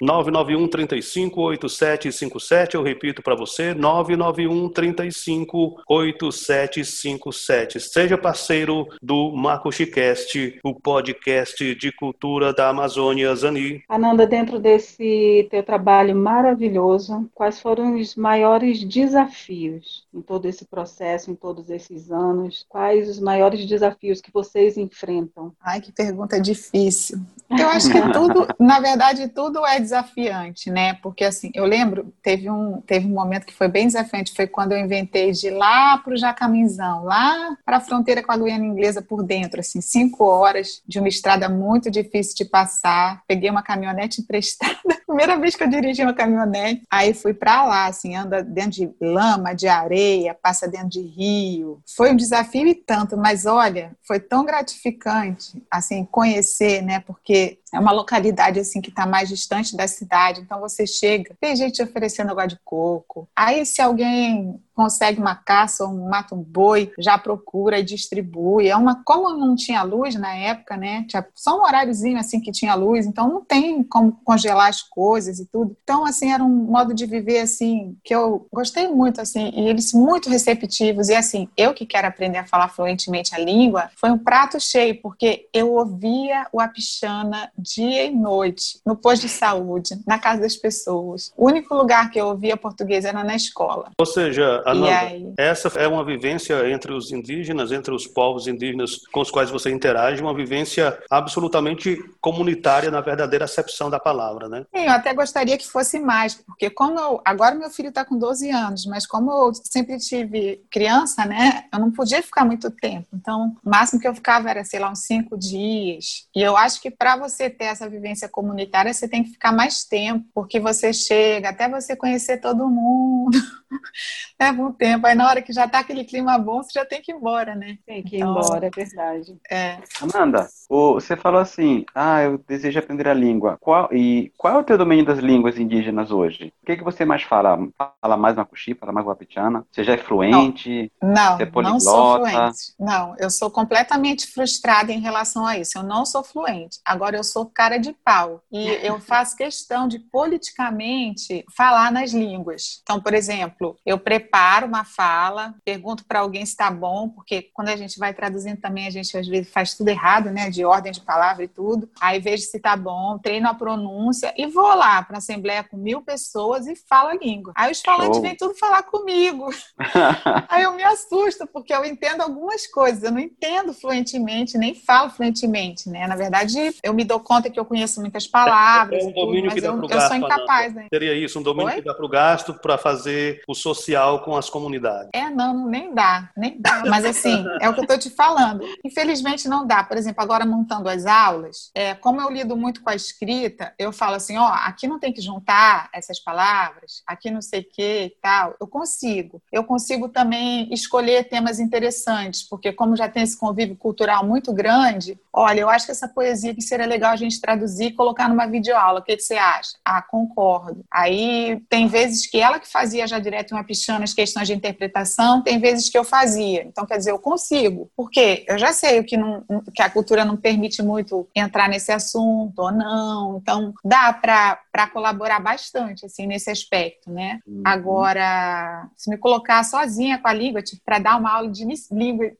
[0.00, 7.80] 991 35 8757, eu repito para você, 991 35 8757.
[7.80, 13.82] Seja parceiro do Macuxicast, o podcast de cultura da Amazônia Zani.
[13.88, 21.30] Ananda, dentro desse teu trabalho maravilhoso, quais foram os maiores desafios em todo esse processo,
[21.30, 22.64] em todos esses anos?
[22.68, 25.52] Quais os maiores desafios que vocês enfrentam?
[25.60, 27.18] Ai, que pergunta difícil.
[27.50, 30.94] Eu acho que tudo, na verdade, tudo é desafiante, né?
[30.94, 34.72] Porque assim, eu lembro, teve um, teve um momento que foi bem desafiante, foi quando
[34.72, 38.64] eu inventei de ir lá para o Jacaminzão, lá para a fronteira com a Guiana
[38.64, 43.22] Inglesa por dentro, assim, cinco horas de uma estrada muito difícil de passar.
[43.26, 46.82] Peguei uma caminhonete emprestada, primeira vez que eu dirigi uma caminhonete.
[46.90, 51.80] Aí fui para lá, assim, anda dentro de lama, de areia, passa dentro de rio.
[51.96, 57.00] Foi um desafio e tanto, mas olha, foi tão gratificante, assim, conhecer, né?
[57.00, 61.54] Porque é uma localidade assim que está mais distante da cidade, então você chega, tem
[61.56, 63.28] gente oferecendo água de coco.
[63.36, 68.68] Aí se alguém consegue uma caça ou mata um boi, já procura e distribui.
[68.68, 71.04] É uma, como não tinha luz na época, né?
[71.08, 75.40] Tinha só um horáriozinho assim que tinha luz, então não tem como congelar as coisas
[75.40, 75.76] e tudo.
[75.82, 79.92] Então, assim, era um modo de viver assim que eu gostei muito, assim, e eles
[79.92, 81.08] muito receptivos.
[81.08, 85.02] E assim, eu que quero aprender a falar fluentemente a língua, foi um prato cheio,
[85.02, 90.54] porque eu ouvia o Apixana dia e noite, no posto de saúde, na casa das
[90.54, 91.32] pessoas.
[91.36, 93.90] O único lugar que eu ouvia português era na escola.
[93.98, 95.32] Ou seja, Ananda, aí...
[95.36, 99.70] essa é uma vivência entre os indígenas, entre os povos indígenas com os quais você
[99.70, 104.64] interage, uma vivência absolutamente comunitária na verdadeira acepção da palavra, né?
[104.74, 108.18] Sim, eu até gostaria que fosse mais, porque como eu, agora meu filho está com
[108.18, 113.06] 12 anos, mas como eu sempre tive criança, né, eu não podia ficar muito tempo.
[113.12, 116.26] Então, o máximo que eu ficava era, sei lá, uns cinco dias.
[116.34, 119.84] E eu acho que para você ter essa vivência comunitária, você tem que ficar mais
[119.84, 123.38] tempo, porque você chega até você conhecer todo mundo.
[124.40, 125.06] Leva um tempo.
[125.06, 127.54] Aí na hora que já está aquele clima bom, você já tem que ir embora,
[127.54, 127.78] né?
[127.86, 129.36] Tem que ir então, embora, é verdade.
[129.50, 129.78] É.
[130.00, 133.56] Amanda, você falou assim, ah, eu desejo aprender a língua.
[133.60, 136.52] Qual, e qual é o teu domínio das línguas indígenas hoje?
[136.62, 137.58] O que, que você mais fala?
[138.00, 139.64] Fala mais macuxi, fala mais guapichana?
[139.70, 140.92] Você já é fluente?
[141.02, 142.74] Não, você é não sou fluente.
[142.78, 145.78] Não, eu sou completamente frustrada em relação a isso.
[145.78, 146.78] Eu não sou fluente.
[146.84, 148.42] Agora eu sou cara de pau.
[148.52, 152.80] E eu faço questão de politicamente falar nas línguas.
[152.82, 157.68] Então, por exemplo, eu preparo uma fala, pergunto para alguém se está bom, porque quando
[157.68, 160.50] a gente vai traduzindo também, a gente às vezes faz tudo errado, né?
[160.50, 161.88] De ordem de palavra e tudo.
[162.00, 165.76] Aí vejo se está bom, treino a pronúncia e vou lá para a assembleia com
[165.76, 167.52] mil pessoas e falo a língua.
[167.56, 169.48] Aí os falantes vêm tudo falar comigo.
[170.48, 175.10] Aí eu me assusto, porque eu entendo algumas coisas, eu não entendo fluentemente, nem falo
[175.10, 176.06] fluentemente, né?
[176.06, 179.50] Na verdade, eu me dou conta que eu conheço muitas palavras, é, é um domínio
[179.50, 180.74] tudo, que dá eu, eu sou incapaz.
[180.74, 180.86] Né?
[180.92, 181.76] Seria isso, um domínio Oi?
[181.76, 185.08] que dá para o gasto para fazer o social com as comunidades.
[185.14, 186.82] É, não, nem dá, nem dá.
[186.86, 188.62] Mas assim, é o que eu estou te falando.
[188.84, 189.82] Infelizmente não dá.
[189.82, 193.90] Por exemplo, agora montando as aulas, é, como eu lido muito com a escrita, eu
[193.90, 198.02] falo assim, ó, aqui não tem que juntar essas palavras, aqui não sei o que
[198.04, 198.54] e tal.
[198.60, 199.40] Eu consigo.
[199.50, 205.18] Eu consigo também escolher temas interessantes, porque como já tem esse convívio cultural muito grande,
[205.32, 208.46] olha, eu acho que essa poesia que seria legal a gente traduzir e colocar numa
[208.46, 209.00] videoaula.
[209.00, 209.70] O que, que você acha?
[209.82, 210.84] Ah, concordo.
[210.92, 215.42] Aí tem vezes que ela que fazia já direto uma pichando as questões de interpretação,
[215.42, 216.62] tem vezes que eu fazia.
[216.64, 217.90] Então, quer dizer, eu consigo.
[217.96, 221.92] Porque eu já sei o que, não, que a cultura não permite muito entrar nesse
[221.92, 223.38] assunto ou não.
[223.38, 227.40] Então, dá para colaborar bastante, assim, nesse aspecto, né?
[227.46, 227.62] Uhum.
[227.64, 232.30] Agora, se me colocar sozinha com a língua, tipo, para dar uma aula de língua,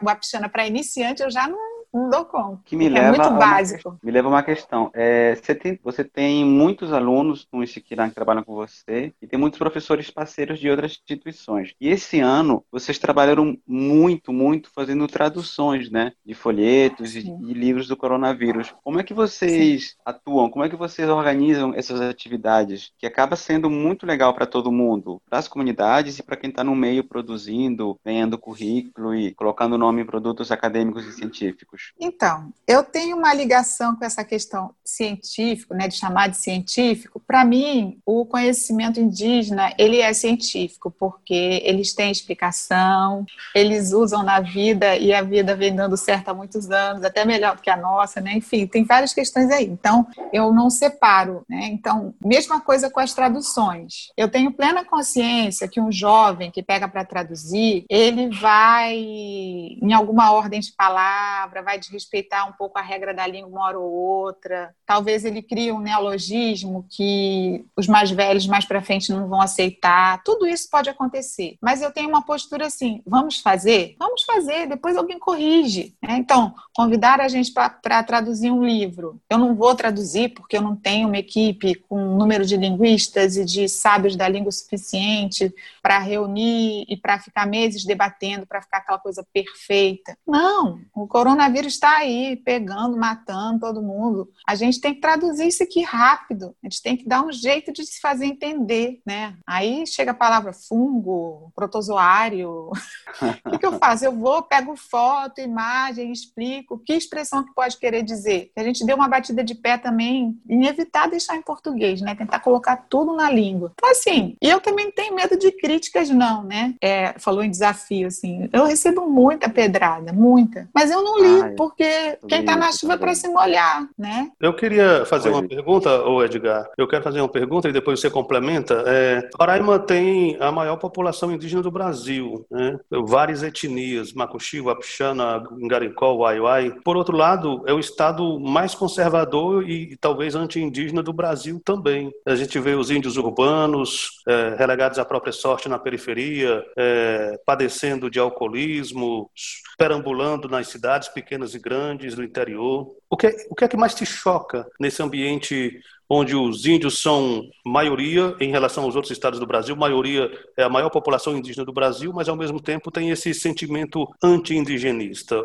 [0.00, 2.60] uma pichana para iniciante, eu já não não dou conta.
[2.64, 3.88] Que me é leva muito básico.
[3.88, 4.90] Uma, me leva a uma questão.
[4.94, 9.38] É, você, tem, você tem muitos alunos no Istiquirã que trabalham com você e tem
[9.38, 11.74] muitos professores parceiros de outras instituições.
[11.80, 16.12] E esse ano vocês trabalharam muito, muito fazendo traduções, né?
[16.24, 18.74] De folhetos e, e, livros do coronavírus.
[18.84, 19.96] Como é que vocês Sim.
[20.04, 20.50] atuam?
[20.50, 22.92] Como é que vocês organizam essas atividades?
[22.98, 26.62] Que acaba sendo muito legal para todo mundo, para as comunidades e para quem está
[26.62, 31.77] no meio produzindo, ganhando currículo e colocando nome em produtos acadêmicos e científicos.
[32.00, 37.20] Então, eu tenho uma ligação com essa questão científica, né, de chamar de científico.
[37.26, 44.40] Para mim, o conhecimento indígena ele é científico porque eles têm explicação, eles usam na
[44.40, 47.76] vida e a vida vem dando certo há muitos anos, até melhor do que a
[47.76, 48.34] nossa, né?
[48.34, 49.64] Enfim, tem várias questões aí.
[49.64, 51.66] Então, eu não separo, né?
[51.66, 54.12] Então, mesma coisa com as traduções.
[54.16, 60.32] Eu tenho plena consciência que um jovem que pega para traduzir, ele vai em alguma
[60.32, 64.74] ordem de palavra, vai desrespeitar um pouco a regra da língua uma hora ou outra.
[64.86, 70.22] Talvez ele crie um neologismo que os mais velhos mais para frente não vão aceitar.
[70.24, 71.58] Tudo isso pode acontecer.
[71.60, 73.96] Mas eu tenho uma postura assim: vamos fazer?
[73.98, 75.94] Vamos fazer, depois alguém corrige.
[76.02, 76.16] Né?
[76.16, 79.20] Então, convidar a gente para traduzir um livro.
[79.28, 83.36] Eu não vou traduzir porque eu não tenho uma equipe com um número de linguistas
[83.36, 88.78] e de sábios da língua suficiente para reunir e para ficar meses debatendo, para ficar
[88.78, 90.16] aquela coisa perfeita.
[90.26, 94.30] Não, o coronavírus coronavírus está aí, pegando, matando todo mundo.
[94.46, 96.54] A gente tem que traduzir isso aqui rápido.
[96.62, 99.34] A gente tem que dar um jeito de se fazer entender, né?
[99.46, 102.70] Aí chega a palavra fungo, protozoário.
[103.44, 104.04] o que, que, eu faço?
[104.04, 108.50] Eu vou, pego foto, imagem, explico que expressão que pode querer dizer.
[108.56, 112.14] A gente deu uma batida de pé também em evitar deixar em português, né?
[112.14, 113.72] Tentar colocar tudo na língua.
[113.74, 116.74] Então, assim, eu também tenho medo de críticas, não, né?
[116.80, 118.48] É, falou em desafio, assim.
[118.52, 120.68] Eu recebo muita pedrada, muita.
[120.74, 124.30] Mas eu não ligo porque quem está na chuva é para se molhar, né?
[124.40, 126.68] Eu queria fazer uma pergunta, ô Edgar.
[126.76, 128.84] Eu quero fazer uma pergunta e depois você complementa.
[128.86, 132.78] É, Roraima tem a maior população indígena do Brasil, né?
[132.90, 136.74] Várias etnias, Macuxi, Wapixana, Garicó, Waiuai.
[136.84, 142.12] Por outro lado, é o estado mais conservador e, e talvez anti-indígena do Brasil também.
[142.26, 148.10] A gente vê os índios urbanos é, relegados à própria sorte na periferia, é, padecendo
[148.10, 149.30] de alcoolismo,
[149.78, 152.96] perambulando nas cidades pequenas e grandes, no interior.
[153.08, 157.42] O que, o que é que mais te choca nesse ambiente onde os índios são
[157.64, 161.72] maioria em relação aos outros estados do Brasil, maioria é a maior população indígena do
[161.72, 165.44] Brasil, mas ao mesmo tempo tem esse sentimento anti-indigenista,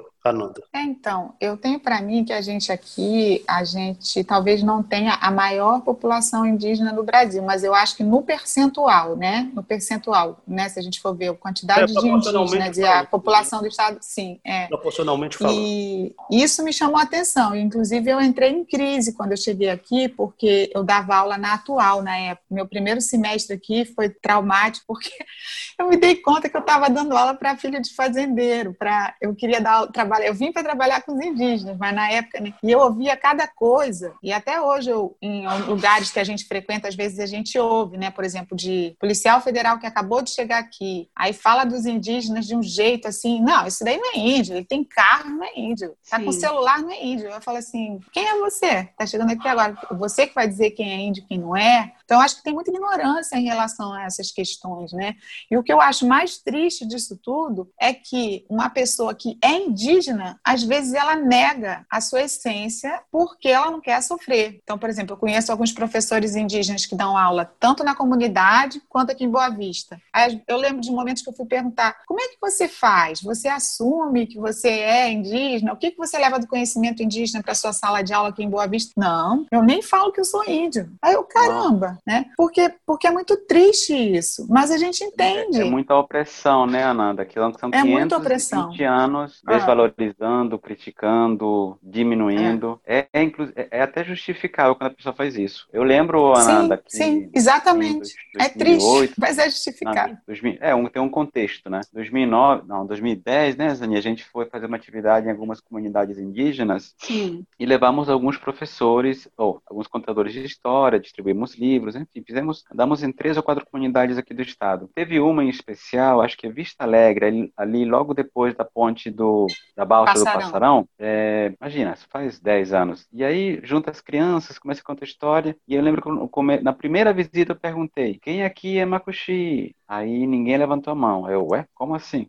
[0.71, 5.15] É, então, eu tenho para mim que a gente aqui, a gente talvez não tenha
[5.15, 9.51] a maior população indígena do Brasil, mas eu acho que no percentual, né?
[9.53, 10.69] No percentual, né?
[10.69, 13.97] Se a gente for ver a quantidade é, de indígenas e a população do estado,
[14.01, 14.67] sim, é.
[14.67, 15.57] Proporcionalmente falando.
[15.57, 17.55] E isso me chamou a atenção.
[17.55, 22.01] Inclusive, eu entrei em crise quando eu cheguei aqui, porque eu dava aula na atual
[22.01, 22.45] na época.
[22.49, 25.09] Meu primeiro semestre aqui foi traumático, porque
[25.77, 29.35] eu me dei conta que eu estava dando aula para filha de fazendeiro, para eu
[29.35, 32.71] queria dar trabalho, eu vim para trabalhar com os indígenas, mas na época, né, e
[32.71, 36.95] eu ouvia cada coisa, e até hoje eu em lugares que a gente frequenta, às
[36.95, 41.09] vezes a gente ouve, né, por exemplo, de policial federal que acabou de chegar aqui,
[41.15, 44.65] aí fala dos indígenas de um jeito assim, não, isso daí não é índio, ele
[44.65, 46.25] tem carro, não é índio, tá Sim.
[46.25, 47.27] com celular, não é índio.
[47.27, 48.89] Eu falo assim, quem é você?
[48.97, 51.93] Tá chegando aqui agora, você que vai dizer quem é índio, quem não é?
[52.05, 55.15] Então, acho que tem muita ignorância em relação a essas questões, né?
[55.49, 59.53] E o que eu acho mais triste disso tudo é que uma pessoa que é
[59.53, 64.59] indígena, às vezes ela nega a sua essência porque ela não quer sofrer.
[64.63, 69.11] Então, por exemplo, eu conheço alguns professores indígenas que dão aula tanto na comunidade quanto
[69.11, 69.99] aqui em Boa Vista.
[70.47, 73.21] Eu lembro de momentos que eu fui perguntar: como é que você faz?
[73.21, 75.73] Você assume que você é indígena?
[75.73, 78.49] O que, que você leva do conhecimento indígena para sua sala de aula aqui em
[78.49, 78.91] Boa Vista?
[78.97, 80.91] Não, eu nem falo que eu sou índio.
[81.01, 82.25] Aí eu, caramba, né?
[82.37, 85.61] Porque, porque é muito triste isso, mas a gente entende.
[85.61, 87.25] É, é muita opressão, né, Ananda?
[87.25, 89.53] Que são é 520 anos ah.
[89.53, 90.59] desvalorizando, ah.
[90.59, 92.79] criticando, diminuindo.
[92.85, 95.67] É, é, é, é, até justificável quando a pessoa faz isso.
[95.71, 96.97] Eu lembro, Ananda, sim, que...
[96.97, 98.13] Sim, exatamente.
[98.33, 100.17] 2008, é triste, mas é justificável.
[100.59, 101.81] é, um, tem um contexto, né?
[101.93, 103.97] 2009, não, 2010, né, Zani?
[103.97, 107.45] A gente foi fazer uma atividade em algumas comunidades indígenas sim.
[107.59, 113.03] e levamos alguns professores, ou alguns contadores de história, distribuímos livros, livros, enfim, fizemos, andamos
[113.03, 114.89] em três ou quatro comunidades aqui do estado.
[114.95, 119.47] Teve uma em especial, acho que é Vista Alegre, ali, logo depois da ponte do,
[119.75, 120.33] da Balsa Passarão.
[120.33, 120.89] do Passarão.
[120.97, 123.07] É, imagina, isso faz 10 anos.
[123.11, 127.13] E aí, junta as crianças, começa a contar história, e eu lembro que na primeira
[127.13, 129.75] visita eu perguntei, quem aqui é Makushi?
[129.93, 131.29] Aí ninguém levantou a mão.
[131.29, 132.27] Eu, ué, como assim?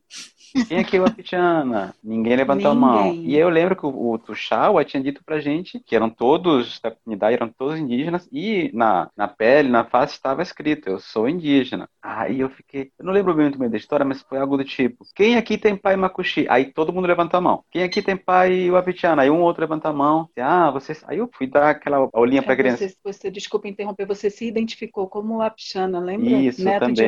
[0.69, 1.95] Quem aqui é o Apitiana?
[2.03, 3.13] Ninguém levantou a mão.
[3.13, 6.91] E eu lembro que o, o Tuxaua tinha dito pra gente que eram todos da
[6.91, 11.89] comunidade, eram todos indígenas, e na, na pele, na face, estava escrito, eu sou indígena.
[12.01, 15.05] Aí eu fiquei, eu não lembro muito bem da história, mas foi algo do tipo,
[15.15, 16.47] quem aqui tem pai Makushi?
[16.49, 17.65] Aí todo mundo levantou a mão.
[17.71, 19.23] Quem aqui tem pai Wapitiana?
[19.23, 20.29] Aí um outro levanta a mão.
[20.39, 20.97] Ah, você...
[21.07, 22.89] Aí eu fui dar aquela olhinha pra é, criança.
[22.89, 26.29] Você, você, desculpa interromper, você se identificou como Wapitiana, lembra?
[26.29, 26.95] Isso, Neto também.
[26.95, 27.05] de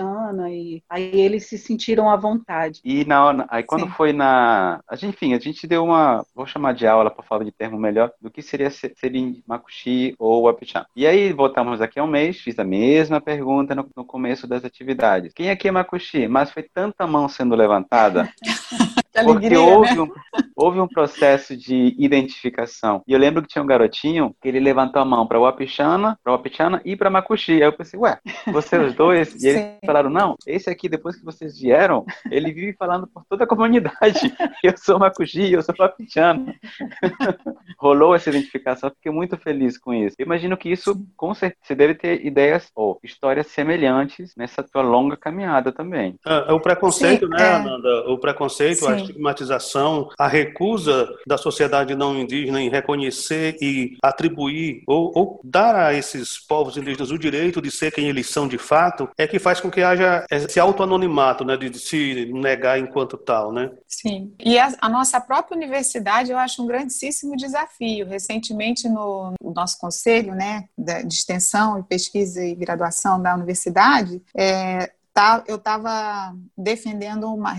[0.00, 2.80] Wapitiana, e aí eles se sentiram à vontade.
[2.84, 3.92] E na hora, aí quando Sim.
[3.92, 4.80] foi na...
[5.02, 8.30] Enfim, a gente deu uma, vou chamar de aula para falar de termo melhor, do
[8.30, 9.10] que seria ser, ser
[9.46, 10.86] Makushi ou Wapitiana.
[10.94, 14.64] E aí voltamos aqui há um mês, fiz a mesma pergunta no, no começo das
[14.64, 15.32] atividades.
[15.34, 16.28] Quem aqui é Makushi?
[16.28, 18.30] Mas foi tanta mão sendo levantada
[19.24, 20.00] Porque alegria, houve, né?
[20.00, 20.08] um,
[20.56, 23.02] houve um processo de identificação.
[23.06, 26.18] E eu lembro que tinha um garotinho que ele levantou a mão para o Wapichana,
[26.22, 27.52] para o Wapichana e para Makushi.
[27.52, 28.18] Aí eu pensei, ué,
[28.52, 29.42] vocês dois?
[29.42, 33.44] E eles falaram, não, esse aqui, depois que vocês vieram, ele vive falando por toda
[33.44, 33.90] a comunidade.
[34.62, 36.54] Eu sou Makushi, eu sou Wapichana.
[37.78, 40.16] Rolou essa identificação, fiquei muito feliz com isso.
[40.18, 44.82] Eu imagino que isso, com certeza, você deve ter ideias ou histórias semelhantes nessa tua
[44.82, 46.16] longa caminhada também.
[46.26, 47.54] É, é o preconceito, Sim, né, é.
[47.54, 48.10] Amanda?
[48.10, 49.09] O preconceito, Sim.
[49.10, 55.94] Estigmatização, a recusa da sociedade não indígena em reconhecer e atribuir ou, ou, dar a
[55.94, 59.60] esses povos indígenas o direito de ser quem eles são de fato, é que faz
[59.60, 63.70] com que haja esse autoanonimato, né, de se negar enquanto tal, né?
[63.86, 64.32] Sim.
[64.38, 68.06] E a, a nossa própria universidade eu acho um grandíssimo desafio.
[68.06, 74.90] Recentemente no, no nosso conselho, né, de extensão e pesquisa e graduação da universidade, é,
[75.20, 77.54] tá, eu estava defendendo uma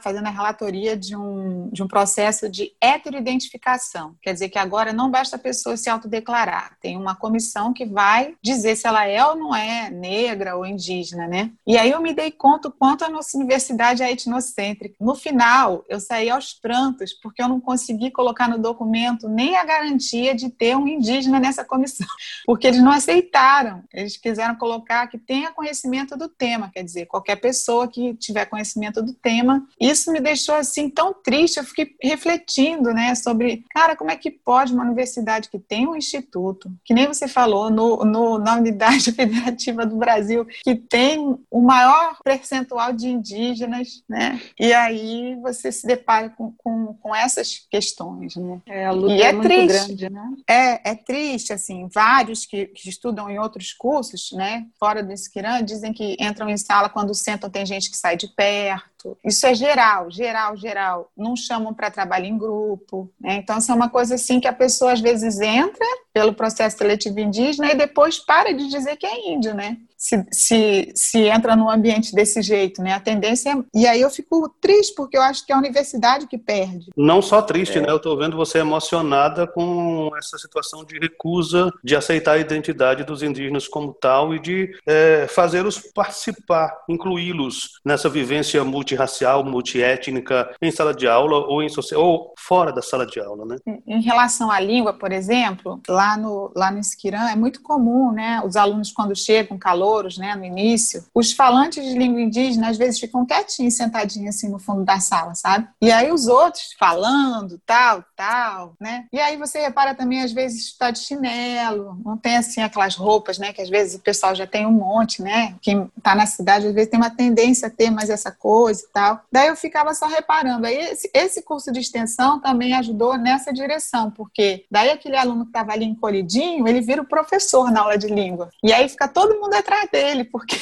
[0.00, 4.16] fazendo a relatoria de um, de um processo de heteroidentificação.
[4.22, 8.34] Quer dizer que agora não basta a pessoa se autodeclarar, tem uma comissão que vai
[8.42, 11.50] dizer se ela é ou não é negra ou indígena, né?
[11.66, 14.96] E aí eu me dei conta o quanto a nossa universidade é etnocêntrica.
[14.98, 19.64] No final, eu saí aos prantos porque eu não consegui colocar no documento nem a
[19.64, 22.06] garantia de ter um indígena nessa comissão,
[22.46, 23.82] porque eles não aceitaram.
[23.92, 29.02] Eles quiseram colocar que tenha conhecimento do tema, quer dizer, qualquer pessoa que tiver conhecimento
[29.02, 29.66] do tema.
[29.80, 34.30] Isso me deixou assim tão triste, eu fiquei refletindo, né, sobre, cara, como é que
[34.30, 39.10] pode uma universidade que tem um instituto, que nem você falou, no, no na unidade
[39.12, 45.86] federativa do Brasil, que tem o maior percentual de indígenas, né, e aí você se
[45.86, 48.60] depara com, com, com essas questões, né.
[48.66, 50.32] É, a luta e é, é triste, grande, né?
[50.48, 55.62] É, é triste, assim, vários que, que estudam em outros cursos, né, fora do Esquirã,
[55.62, 58.91] dizem que entram em sala quando sentam, tem gente que sai de perto.
[59.24, 61.10] Isso é geral, geral, geral.
[61.16, 63.10] Não chamam para trabalho em grupo.
[63.20, 63.36] Né?
[63.36, 67.20] Então, isso é uma coisa assim que a pessoa às vezes entra pelo processo seletivo
[67.20, 69.78] indígena e depois para de dizer que é índio, né?
[69.96, 72.92] Se, se, se entra num ambiente desse jeito, né?
[72.92, 73.54] A tendência é...
[73.72, 76.90] E aí eu fico triste, porque eu acho que é a universidade que perde.
[76.96, 77.80] Não só triste, é.
[77.80, 77.88] né?
[77.88, 83.22] Eu estou vendo você emocionada com essa situação de recusa de aceitar a identidade dos
[83.22, 88.62] indígenas como tal e de é, fazê-los participar, incluí-los nessa vivência
[88.92, 93.56] multirracial, multiétnica, em sala de aula ou, em, ou fora da sala de aula, né?
[93.86, 98.42] Em relação à língua, por exemplo, lá no, lá no Esquirã é muito comum, né?
[98.44, 103.00] Os alunos, quando chegam, calouros, né, no início, os falantes de língua indígena às vezes
[103.00, 105.66] ficam quietinhos, sentadinhos assim no fundo da sala, sabe?
[105.80, 109.06] E aí os outros falando, tal, tal, né?
[109.12, 113.38] E aí você repara também, às vezes, está de chinelo, não tem assim aquelas roupas,
[113.38, 113.52] né?
[113.52, 115.54] Que às vezes o pessoal já tem um monte, né?
[115.62, 118.92] Quem tá na cidade, às vezes, tem uma tendência a ter mais essa coisa e
[118.92, 119.24] tal.
[119.30, 120.66] Daí eu ficava só reparando.
[120.66, 125.50] Aí esse, esse curso de extensão também ajudou nessa direção, porque daí aquele aluno que
[125.50, 128.50] estava ali encolhidinho, ele vira o professor na aula de língua.
[128.62, 130.56] E aí fica todo mundo atrás dele, porque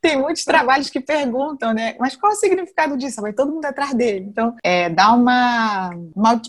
[0.00, 1.94] tem muitos trabalhos que perguntam, né?
[1.98, 3.20] Mas qual é o significado disso?
[3.20, 4.26] Vai todo mundo atrás dele.
[4.28, 5.90] Então, é, dá uma,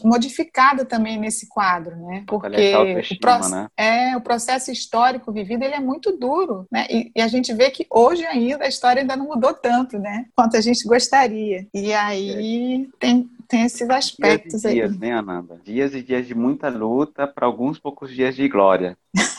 [0.04, 2.24] modificada também nesse quadro, né?
[2.28, 3.68] Porque o, pro, né?
[3.78, 6.88] É, o processo histórico vivido ele é muito duro, né?
[6.90, 10.26] E, e, a gente vê que hoje ainda a história ainda não mudou tanto, né?
[10.36, 11.68] Quanto a gente gostaria.
[11.74, 12.98] E aí é.
[13.00, 14.74] tem tem esses aspectos dias aí.
[14.76, 15.60] Dias, né, Ananda?
[15.64, 18.98] Dias e dias de muita luta para alguns poucos dias de glória.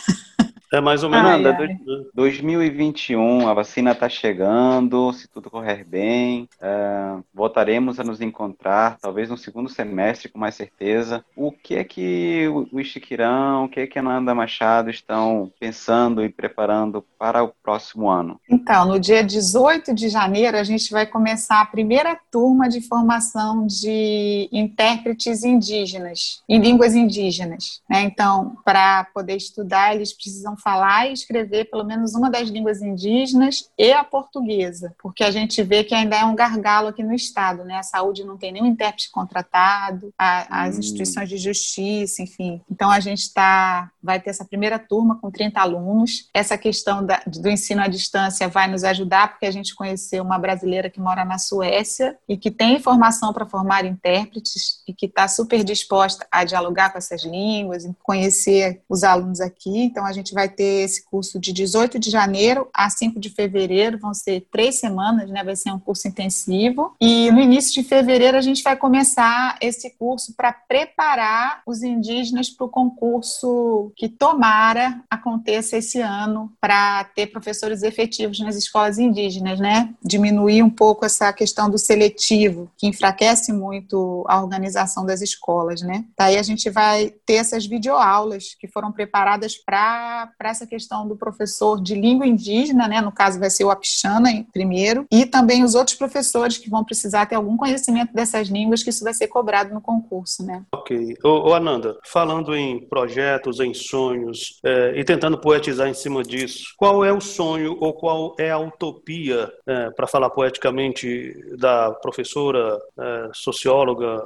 [0.72, 1.46] É mais ou menos.
[1.46, 1.78] Ai, ai.
[2.14, 9.30] 2021, a vacina está chegando, se tudo correr bem, uh, voltaremos a nos encontrar, talvez
[9.30, 11.24] no segundo semestre, com mais certeza.
[11.34, 16.22] O que é que o Ixiquirão, o que é que a Nanda Machado estão pensando
[16.22, 18.38] e preparando para o próximo ano?
[18.48, 23.66] Então, no dia 18 de janeiro, a gente vai começar a primeira turma de formação
[23.66, 27.80] de intérpretes indígenas, em línguas indígenas.
[27.88, 28.02] Né?
[28.02, 33.70] Então, para poder estudar, eles precisam falar e escrever pelo menos uma das línguas indígenas
[33.78, 37.64] e a portuguesa, porque a gente vê que ainda é um gargalo aqui no Estado,
[37.64, 37.76] né?
[37.78, 40.80] A saúde não tem nenhum intérprete contratado, a, as hum.
[40.80, 42.60] instituições de justiça, enfim.
[42.70, 46.28] Então a gente tá, vai ter essa primeira turma com 30 alunos.
[46.32, 50.38] Essa questão da, do ensino à distância vai nos ajudar, porque a gente conheceu uma
[50.38, 55.28] brasileira que mora na Suécia e que tem formação para formar intérpretes e que está
[55.28, 59.84] super disposta a dialogar com essas línguas, e conhecer os alunos aqui.
[59.84, 63.28] Então a gente vai vai ter esse curso de 18 de janeiro a 5 de
[63.28, 65.44] fevereiro, vão ser três semanas, né?
[65.44, 66.94] Vai ser um curso intensivo.
[67.00, 72.48] E no início de fevereiro a gente vai começar esse curso para preparar os indígenas
[72.48, 79.60] para o concurso que tomara aconteça esse ano para ter professores efetivos nas escolas indígenas,
[79.60, 79.94] né?
[80.02, 86.04] Diminuir um pouco essa questão do seletivo, que enfraquece muito a organização das escolas, né?
[86.16, 91.16] Daí a gente vai ter essas videoaulas que foram preparadas para para essa questão do
[91.16, 93.00] professor de língua indígena, né?
[93.00, 97.26] no caso vai ser o Apixana primeiro, e também os outros professores que vão precisar
[97.26, 100.44] ter algum conhecimento dessas línguas, que isso vai ser cobrado no concurso.
[100.44, 100.62] Né?
[100.72, 101.16] Ok.
[101.24, 106.74] Ô, ô Ananda, falando em projetos, em sonhos, é, e tentando poetizar em cima disso,
[106.76, 112.78] qual é o sonho ou qual é a utopia, é, para falar poeticamente, da professora
[112.98, 114.22] é, socióloga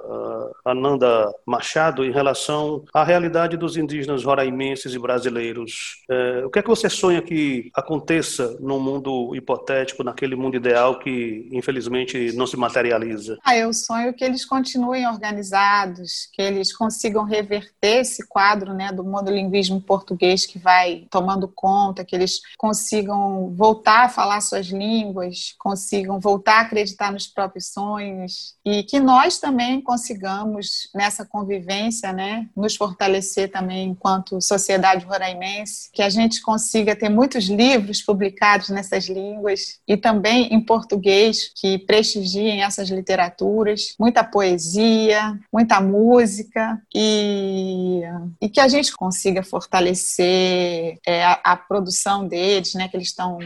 [0.64, 6.62] Ananda Machado em relação à realidade dos indígenas roraimenses e brasileiros É, o que é
[6.62, 12.56] que você sonha que aconteça num mundo hipotético, naquele mundo ideal que infelizmente não se
[12.56, 13.38] materializa?
[13.42, 19.02] Ah, eu sonho que eles continuem organizados, que eles consigam reverter esse quadro né, do
[19.02, 26.20] monolinguismo português que vai tomando conta, que eles consigam voltar a falar suas línguas, consigam
[26.20, 32.76] voltar a acreditar nos próprios sonhos e que nós também consigamos nessa convivência, né, nos
[32.76, 39.80] fortalecer também enquanto sociedade roraimense, que a gente consiga ter muitos livros publicados nessas línguas
[39.86, 48.02] e também em português que prestigiem essas literaturas, muita poesia, muita música e,
[48.40, 53.38] e que a gente consiga fortalecer é, a, a, produção deles, né, que eles estão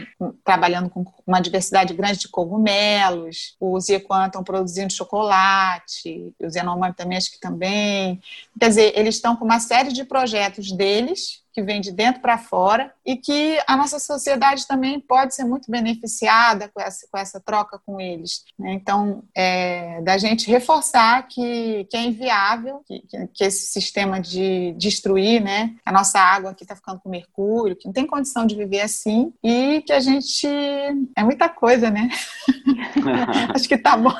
[0.43, 7.17] trabalhando com uma diversidade grande de cogumelos, os Iequan estão produzindo chocolate, os Yanomami também
[7.17, 8.21] acho que também.
[8.59, 12.37] Quer dizer, eles estão com uma série de projetos deles que vem de dentro para
[12.37, 17.39] fora e que a nossa sociedade também pode ser muito beneficiada com essa, com essa
[17.39, 18.43] troca com eles.
[18.59, 18.73] Né?
[18.73, 23.01] Então, é, da gente reforçar que, que é inviável, que,
[23.33, 25.73] que, esse sistema de destruir, né?
[25.83, 29.33] a nossa água aqui está ficando com mercúrio, que não tem condição de viver assim
[29.43, 30.45] e que a gente.
[31.15, 32.07] É muita coisa, né?
[33.55, 34.13] Acho que tá bom.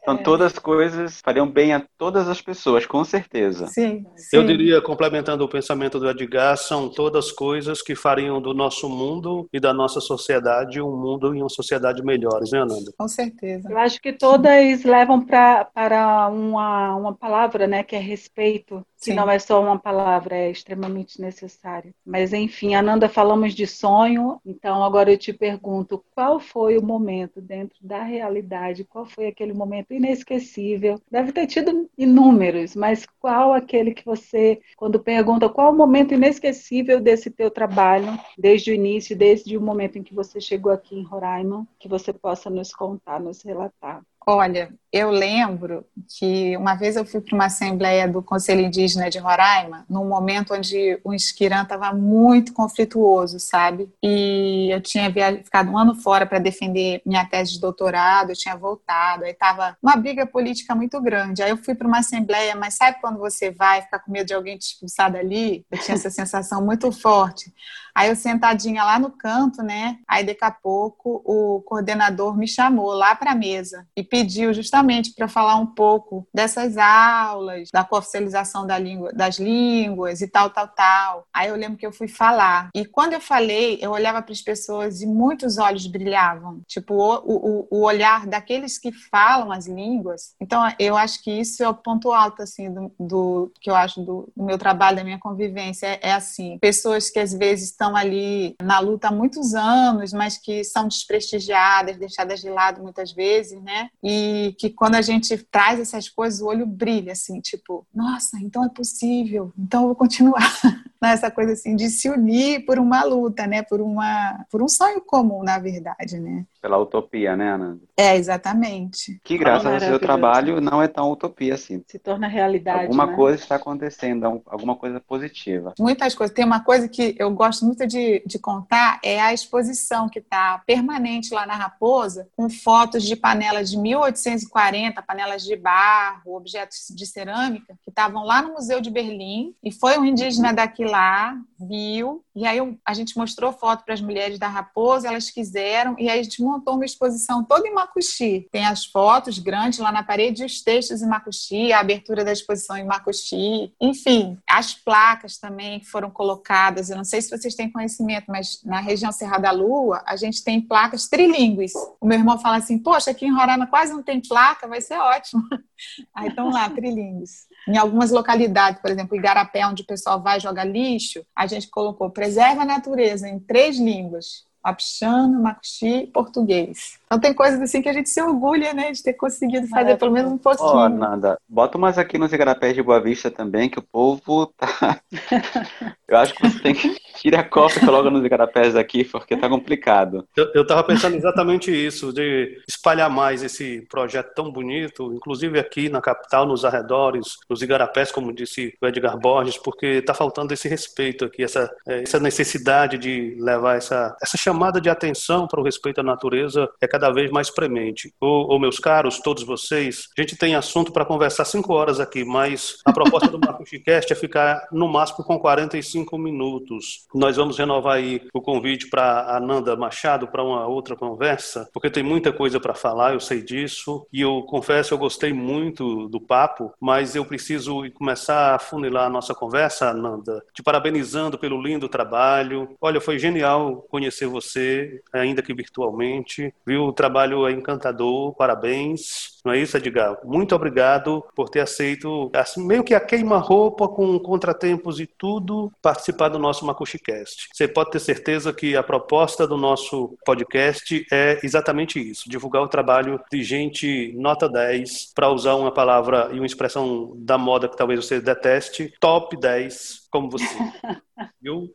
[0.00, 0.22] Então, é.
[0.22, 3.66] todas as coisas fariam bem a todas as pessoas, com certeza.
[3.66, 4.36] Sim, sim.
[4.38, 9.48] Eu diria, complementando o pensamento do Edgar, são todas coisas que fariam do nosso mundo
[9.50, 12.92] e da nossa sociedade um mundo e uma sociedade melhores, né, Ananda?
[12.98, 13.70] Com certeza.
[13.70, 19.14] Eu acho que todas levam pra, para uma, uma palavra, né, que é respeito que
[19.14, 21.94] não é só uma palavra, é extremamente necessária.
[22.04, 27.40] Mas, enfim, Ananda, falamos de sonho, então agora eu te pergunto, qual foi o momento
[27.40, 31.00] dentro da realidade, qual foi aquele momento inesquecível?
[31.10, 36.67] Deve ter tido inúmeros, mas qual aquele que você, quando pergunta qual o momento inesquecível
[37.00, 41.02] desse teu trabalho, desde o início, desde o momento em que você chegou aqui em
[41.02, 44.02] Roraima, que você possa nos contar, nos relatar?
[44.30, 45.86] Olha, eu lembro
[46.18, 50.52] que uma vez eu fui para uma assembleia do Conselho Indígena de Roraima, num momento
[50.52, 53.88] onde o Esquirã estava muito conflituoso, sabe?
[54.02, 55.10] E eu tinha
[55.42, 59.74] ficado um ano fora para defender minha tese de doutorado, eu tinha voltado, aí estava
[59.82, 61.42] uma briga política muito grande.
[61.42, 64.34] Aí eu fui para uma assembleia, mas sabe quando você vai ficar com medo de
[64.34, 65.64] alguém te expulsar dali?
[65.70, 67.50] Eu tinha essa sensação muito forte.
[67.98, 69.98] Aí eu sentadinha lá no canto, né?
[70.06, 75.12] Aí daqui a pouco o coordenador me chamou lá para a mesa e pediu justamente
[75.16, 80.68] para falar um pouco dessas aulas, da oficialização da língua, das línguas e tal, tal,
[80.68, 81.26] tal.
[81.34, 82.70] Aí eu lembro que eu fui falar.
[82.72, 86.60] E quando eu falei, eu olhava para as pessoas e muitos olhos brilhavam.
[86.68, 90.36] Tipo, o, o, o olhar daqueles que falam as línguas.
[90.40, 94.00] Então, eu acho que isso é o ponto alto, assim, do, do que eu acho
[94.02, 95.86] do, do, meu trabalho, da minha convivência.
[95.86, 100.12] É, é assim, pessoas que às vezes estão estão ali na luta há muitos anos,
[100.12, 103.88] mas que são desprestigiadas, deixadas de lado muitas vezes, né?
[104.02, 108.64] E que quando a gente traz essas coisas, o olho brilha, assim, tipo, nossa, então
[108.64, 110.52] é possível, então eu vou continuar.
[111.00, 113.62] Essa coisa assim de se unir por uma luta, né?
[113.62, 116.44] Por uma, por um sonho comum, na verdade, né?
[116.60, 117.78] Pela utopia, né, Ana?
[117.96, 119.20] É, exatamente.
[119.22, 121.82] Que graças ao seu trabalho não é tão utopia assim.
[121.86, 122.82] Se torna realidade.
[122.82, 123.14] Alguma né?
[123.14, 125.74] coisa está acontecendo, alguma coisa positiva.
[125.78, 126.34] Muitas coisas.
[126.34, 130.62] Tem uma coisa que eu gosto muito de, de contar, é a exposição que está
[130.66, 137.06] permanente lá na Raposa, com fotos de panelas de 1840, panelas de barro, objetos de
[137.06, 139.54] cerâmica, que estavam lá no Museu de Berlim.
[139.62, 144.00] E foi um indígena daqui lá, viu, e aí a gente mostrou foto para as
[144.00, 148.46] mulheres da Raposa, elas quiseram, e aí a gente montou uma exposição toda em Macuxi.
[148.52, 152.76] Tem as fotos grandes lá na parede, os textos em Macuxi, a abertura da exposição
[152.76, 156.90] em Macuxi, enfim, as placas também que foram colocadas.
[156.90, 160.44] Eu não sei se vocês têm conhecimento, mas na região Serra da Lua, a gente
[160.44, 161.72] tem placas trilíngues.
[162.00, 164.98] O meu irmão fala assim: Poxa, aqui em Roraima quase não tem placa, vai ser
[164.98, 165.42] ótimo.
[166.14, 167.48] Aí estão lá, trilíngues.
[167.68, 172.08] Em algumas localidades, por exemplo, Igarapé, onde o pessoal vai jogar lixo, a gente colocou
[172.08, 176.98] preserva a natureza em três línguas: Apixano, Macuxi e português.
[177.08, 180.12] Então tem coisas assim que a gente se orgulha, né, de ter conseguido fazer pelo
[180.12, 180.68] menos um pouquinho.
[180.68, 184.52] Ó, oh, Nanda, bota umas aqui nos igarapés de Boa Vista também, que o povo
[184.56, 185.00] tá...
[186.06, 189.36] Eu acho que você tem que tirar a cópia e coloca nos igarapés aqui, porque
[189.36, 190.26] tá complicado.
[190.34, 195.90] Eu, eu tava pensando exatamente isso, de espalhar mais esse projeto tão bonito, inclusive aqui
[195.90, 200.66] na capital, nos arredores, nos igarapés, como disse o Edgar Borges, porque tá faltando esse
[200.66, 206.00] respeito aqui, essa, essa necessidade de levar essa, essa chamada de atenção para o respeito
[206.00, 208.12] à natureza é cada cada vez mais premente.
[208.20, 212.24] Ô, ô meus caros, todos vocês, a gente tem assunto para conversar cinco horas aqui,
[212.24, 217.06] mas a proposta do Marco Chicast é ficar no máximo com 45 minutos.
[217.14, 222.02] Nós vamos renovar aí o convite para Ananda Machado para uma outra conversa, porque tem
[222.02, 226.72] muita coisa para falar, eu sei disso, e eu confesso, eu gostei muito do papo,
[226.80, 232.68] mas eu preciso começar a funilar a nossa conversa, Ananda, te parabenizando pelo lindo trabalho.
[232.80, 236.87] Olha, foi genial conhecer você, ainda que virtualmente, viu?
[236.88, 239.37] O trabalho é encantador, parabéns.
[239.48, 240.18] Não é isso, Edgar?
[240.26, 246.28] Muito obrigado por ter aceito, assim, meio que a queima-roupa com contratempos e tudo, participar
[246.28, 247.48] do nosso MacuxiCast.
[247.50, 252.68] Você pode ter certeza que a proposta do nosso podcast é exatamente isso: divulgar o
[252.68, 257.76] trabalho de gente nota 10, para usar uma palavra e uma expressão da moda que
[257.76, 260.46] talvez você deteste, top 10 como você.
[261.40, 261.74] Viu?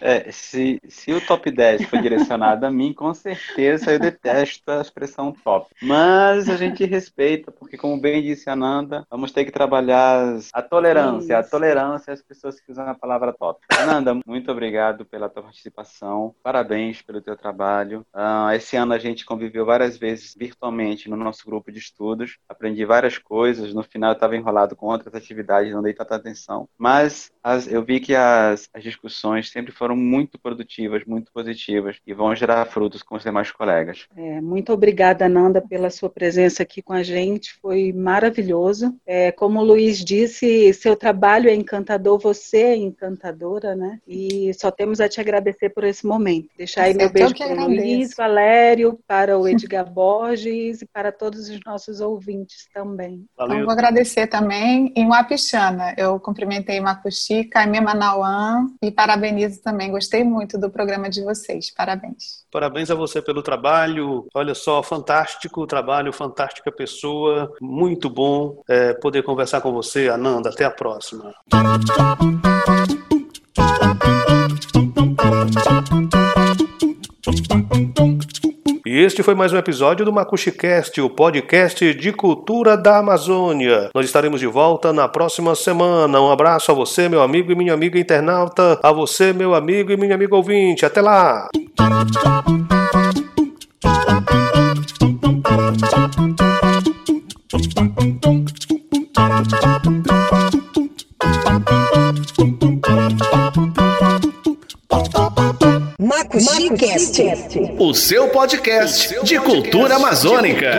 [0.00, 4.80] É, se, se o top 10 for direcionado a mim, com certeza eu detesto a
[4.80, 5.68] expressão top.
[5.82, 10.62] Mas a gente respeita, porque como bem disse a Nanda, vamos ter que trabalhar a
[10.62, 13.60] tolerância, a tolerância às pessoas que usam a palavra top.
[13.78, 18.06] Ananda, muito obrigado pela tua participação, parabéns pelo teu trabalho.
[18.14, 22.84] Uh, esse ano a gente conviveu várias vezes virtualmente no nosso grupo de estudos, aprendi
[22.84, 27.30] várias coisas, no final eu estava enrolado com outras atividades, não dei tanta atenção, mas
[27.42, 32.34] as, eu vi que as, as discussões sempre foram muito produtivas, muito positivas e vão
[32.34, 34.06] gerar frutos com os demais colegas.
[34.16, 38.94] É, muito obrigada, Nanda, pela sua presença aqui com a gente, foi maravilhoso.
[39.04, 43.98] É, como o Luiz disse, seu trabalho é encantador, você é encantadora, né?
[44.06, 46.48] E só temos a te agradecer por esse momento.
[46.56, 51.48] Deixar aí meu beijo para o Luiz, Valério, para o Edgar Borges e para todos
[51.48, 53.24] os nossos ouvintes também.
[53.36, 53.56] Valeu.
[53.56, 54.92] Então, vou agradecer também.
[54.94, 59.90] Em Wapichana, eu cumprimentei Macuxi, Caimê Manauã e parabenizo também.
[59.90, 61.68] Gostei muito do programa de vocês.
[61.74, 62.44] Parabéns.
[62.48, 64.28] Parabéns a você pelo trabalho.
[64.32, 67.52] Olha só, fantástico trabalho, fantástica pessoa.
[67.60, 70.50] Muito bom é, poder conversar com você, Ananda.
[70.50, 71.32] Até a próxima.
[78.86, 83.90] E este foi mais um episódio do MacuxiCast, o podcast de cultura da Amazônia.
[83.92, 86.20] Nós estaremos de volta na próxima semana.
[86.20, 89.96] Um abraço a você, meu amigo e minha amiga internauta, a você, meu amigo e
[89.96, 90.86] minha amiga ouvinte.
[90.86, 91.48] Até lá!
[105.98, 107.22] Macuxicast,
[107.78, 110.70] o seu podcast de cultura amazônica.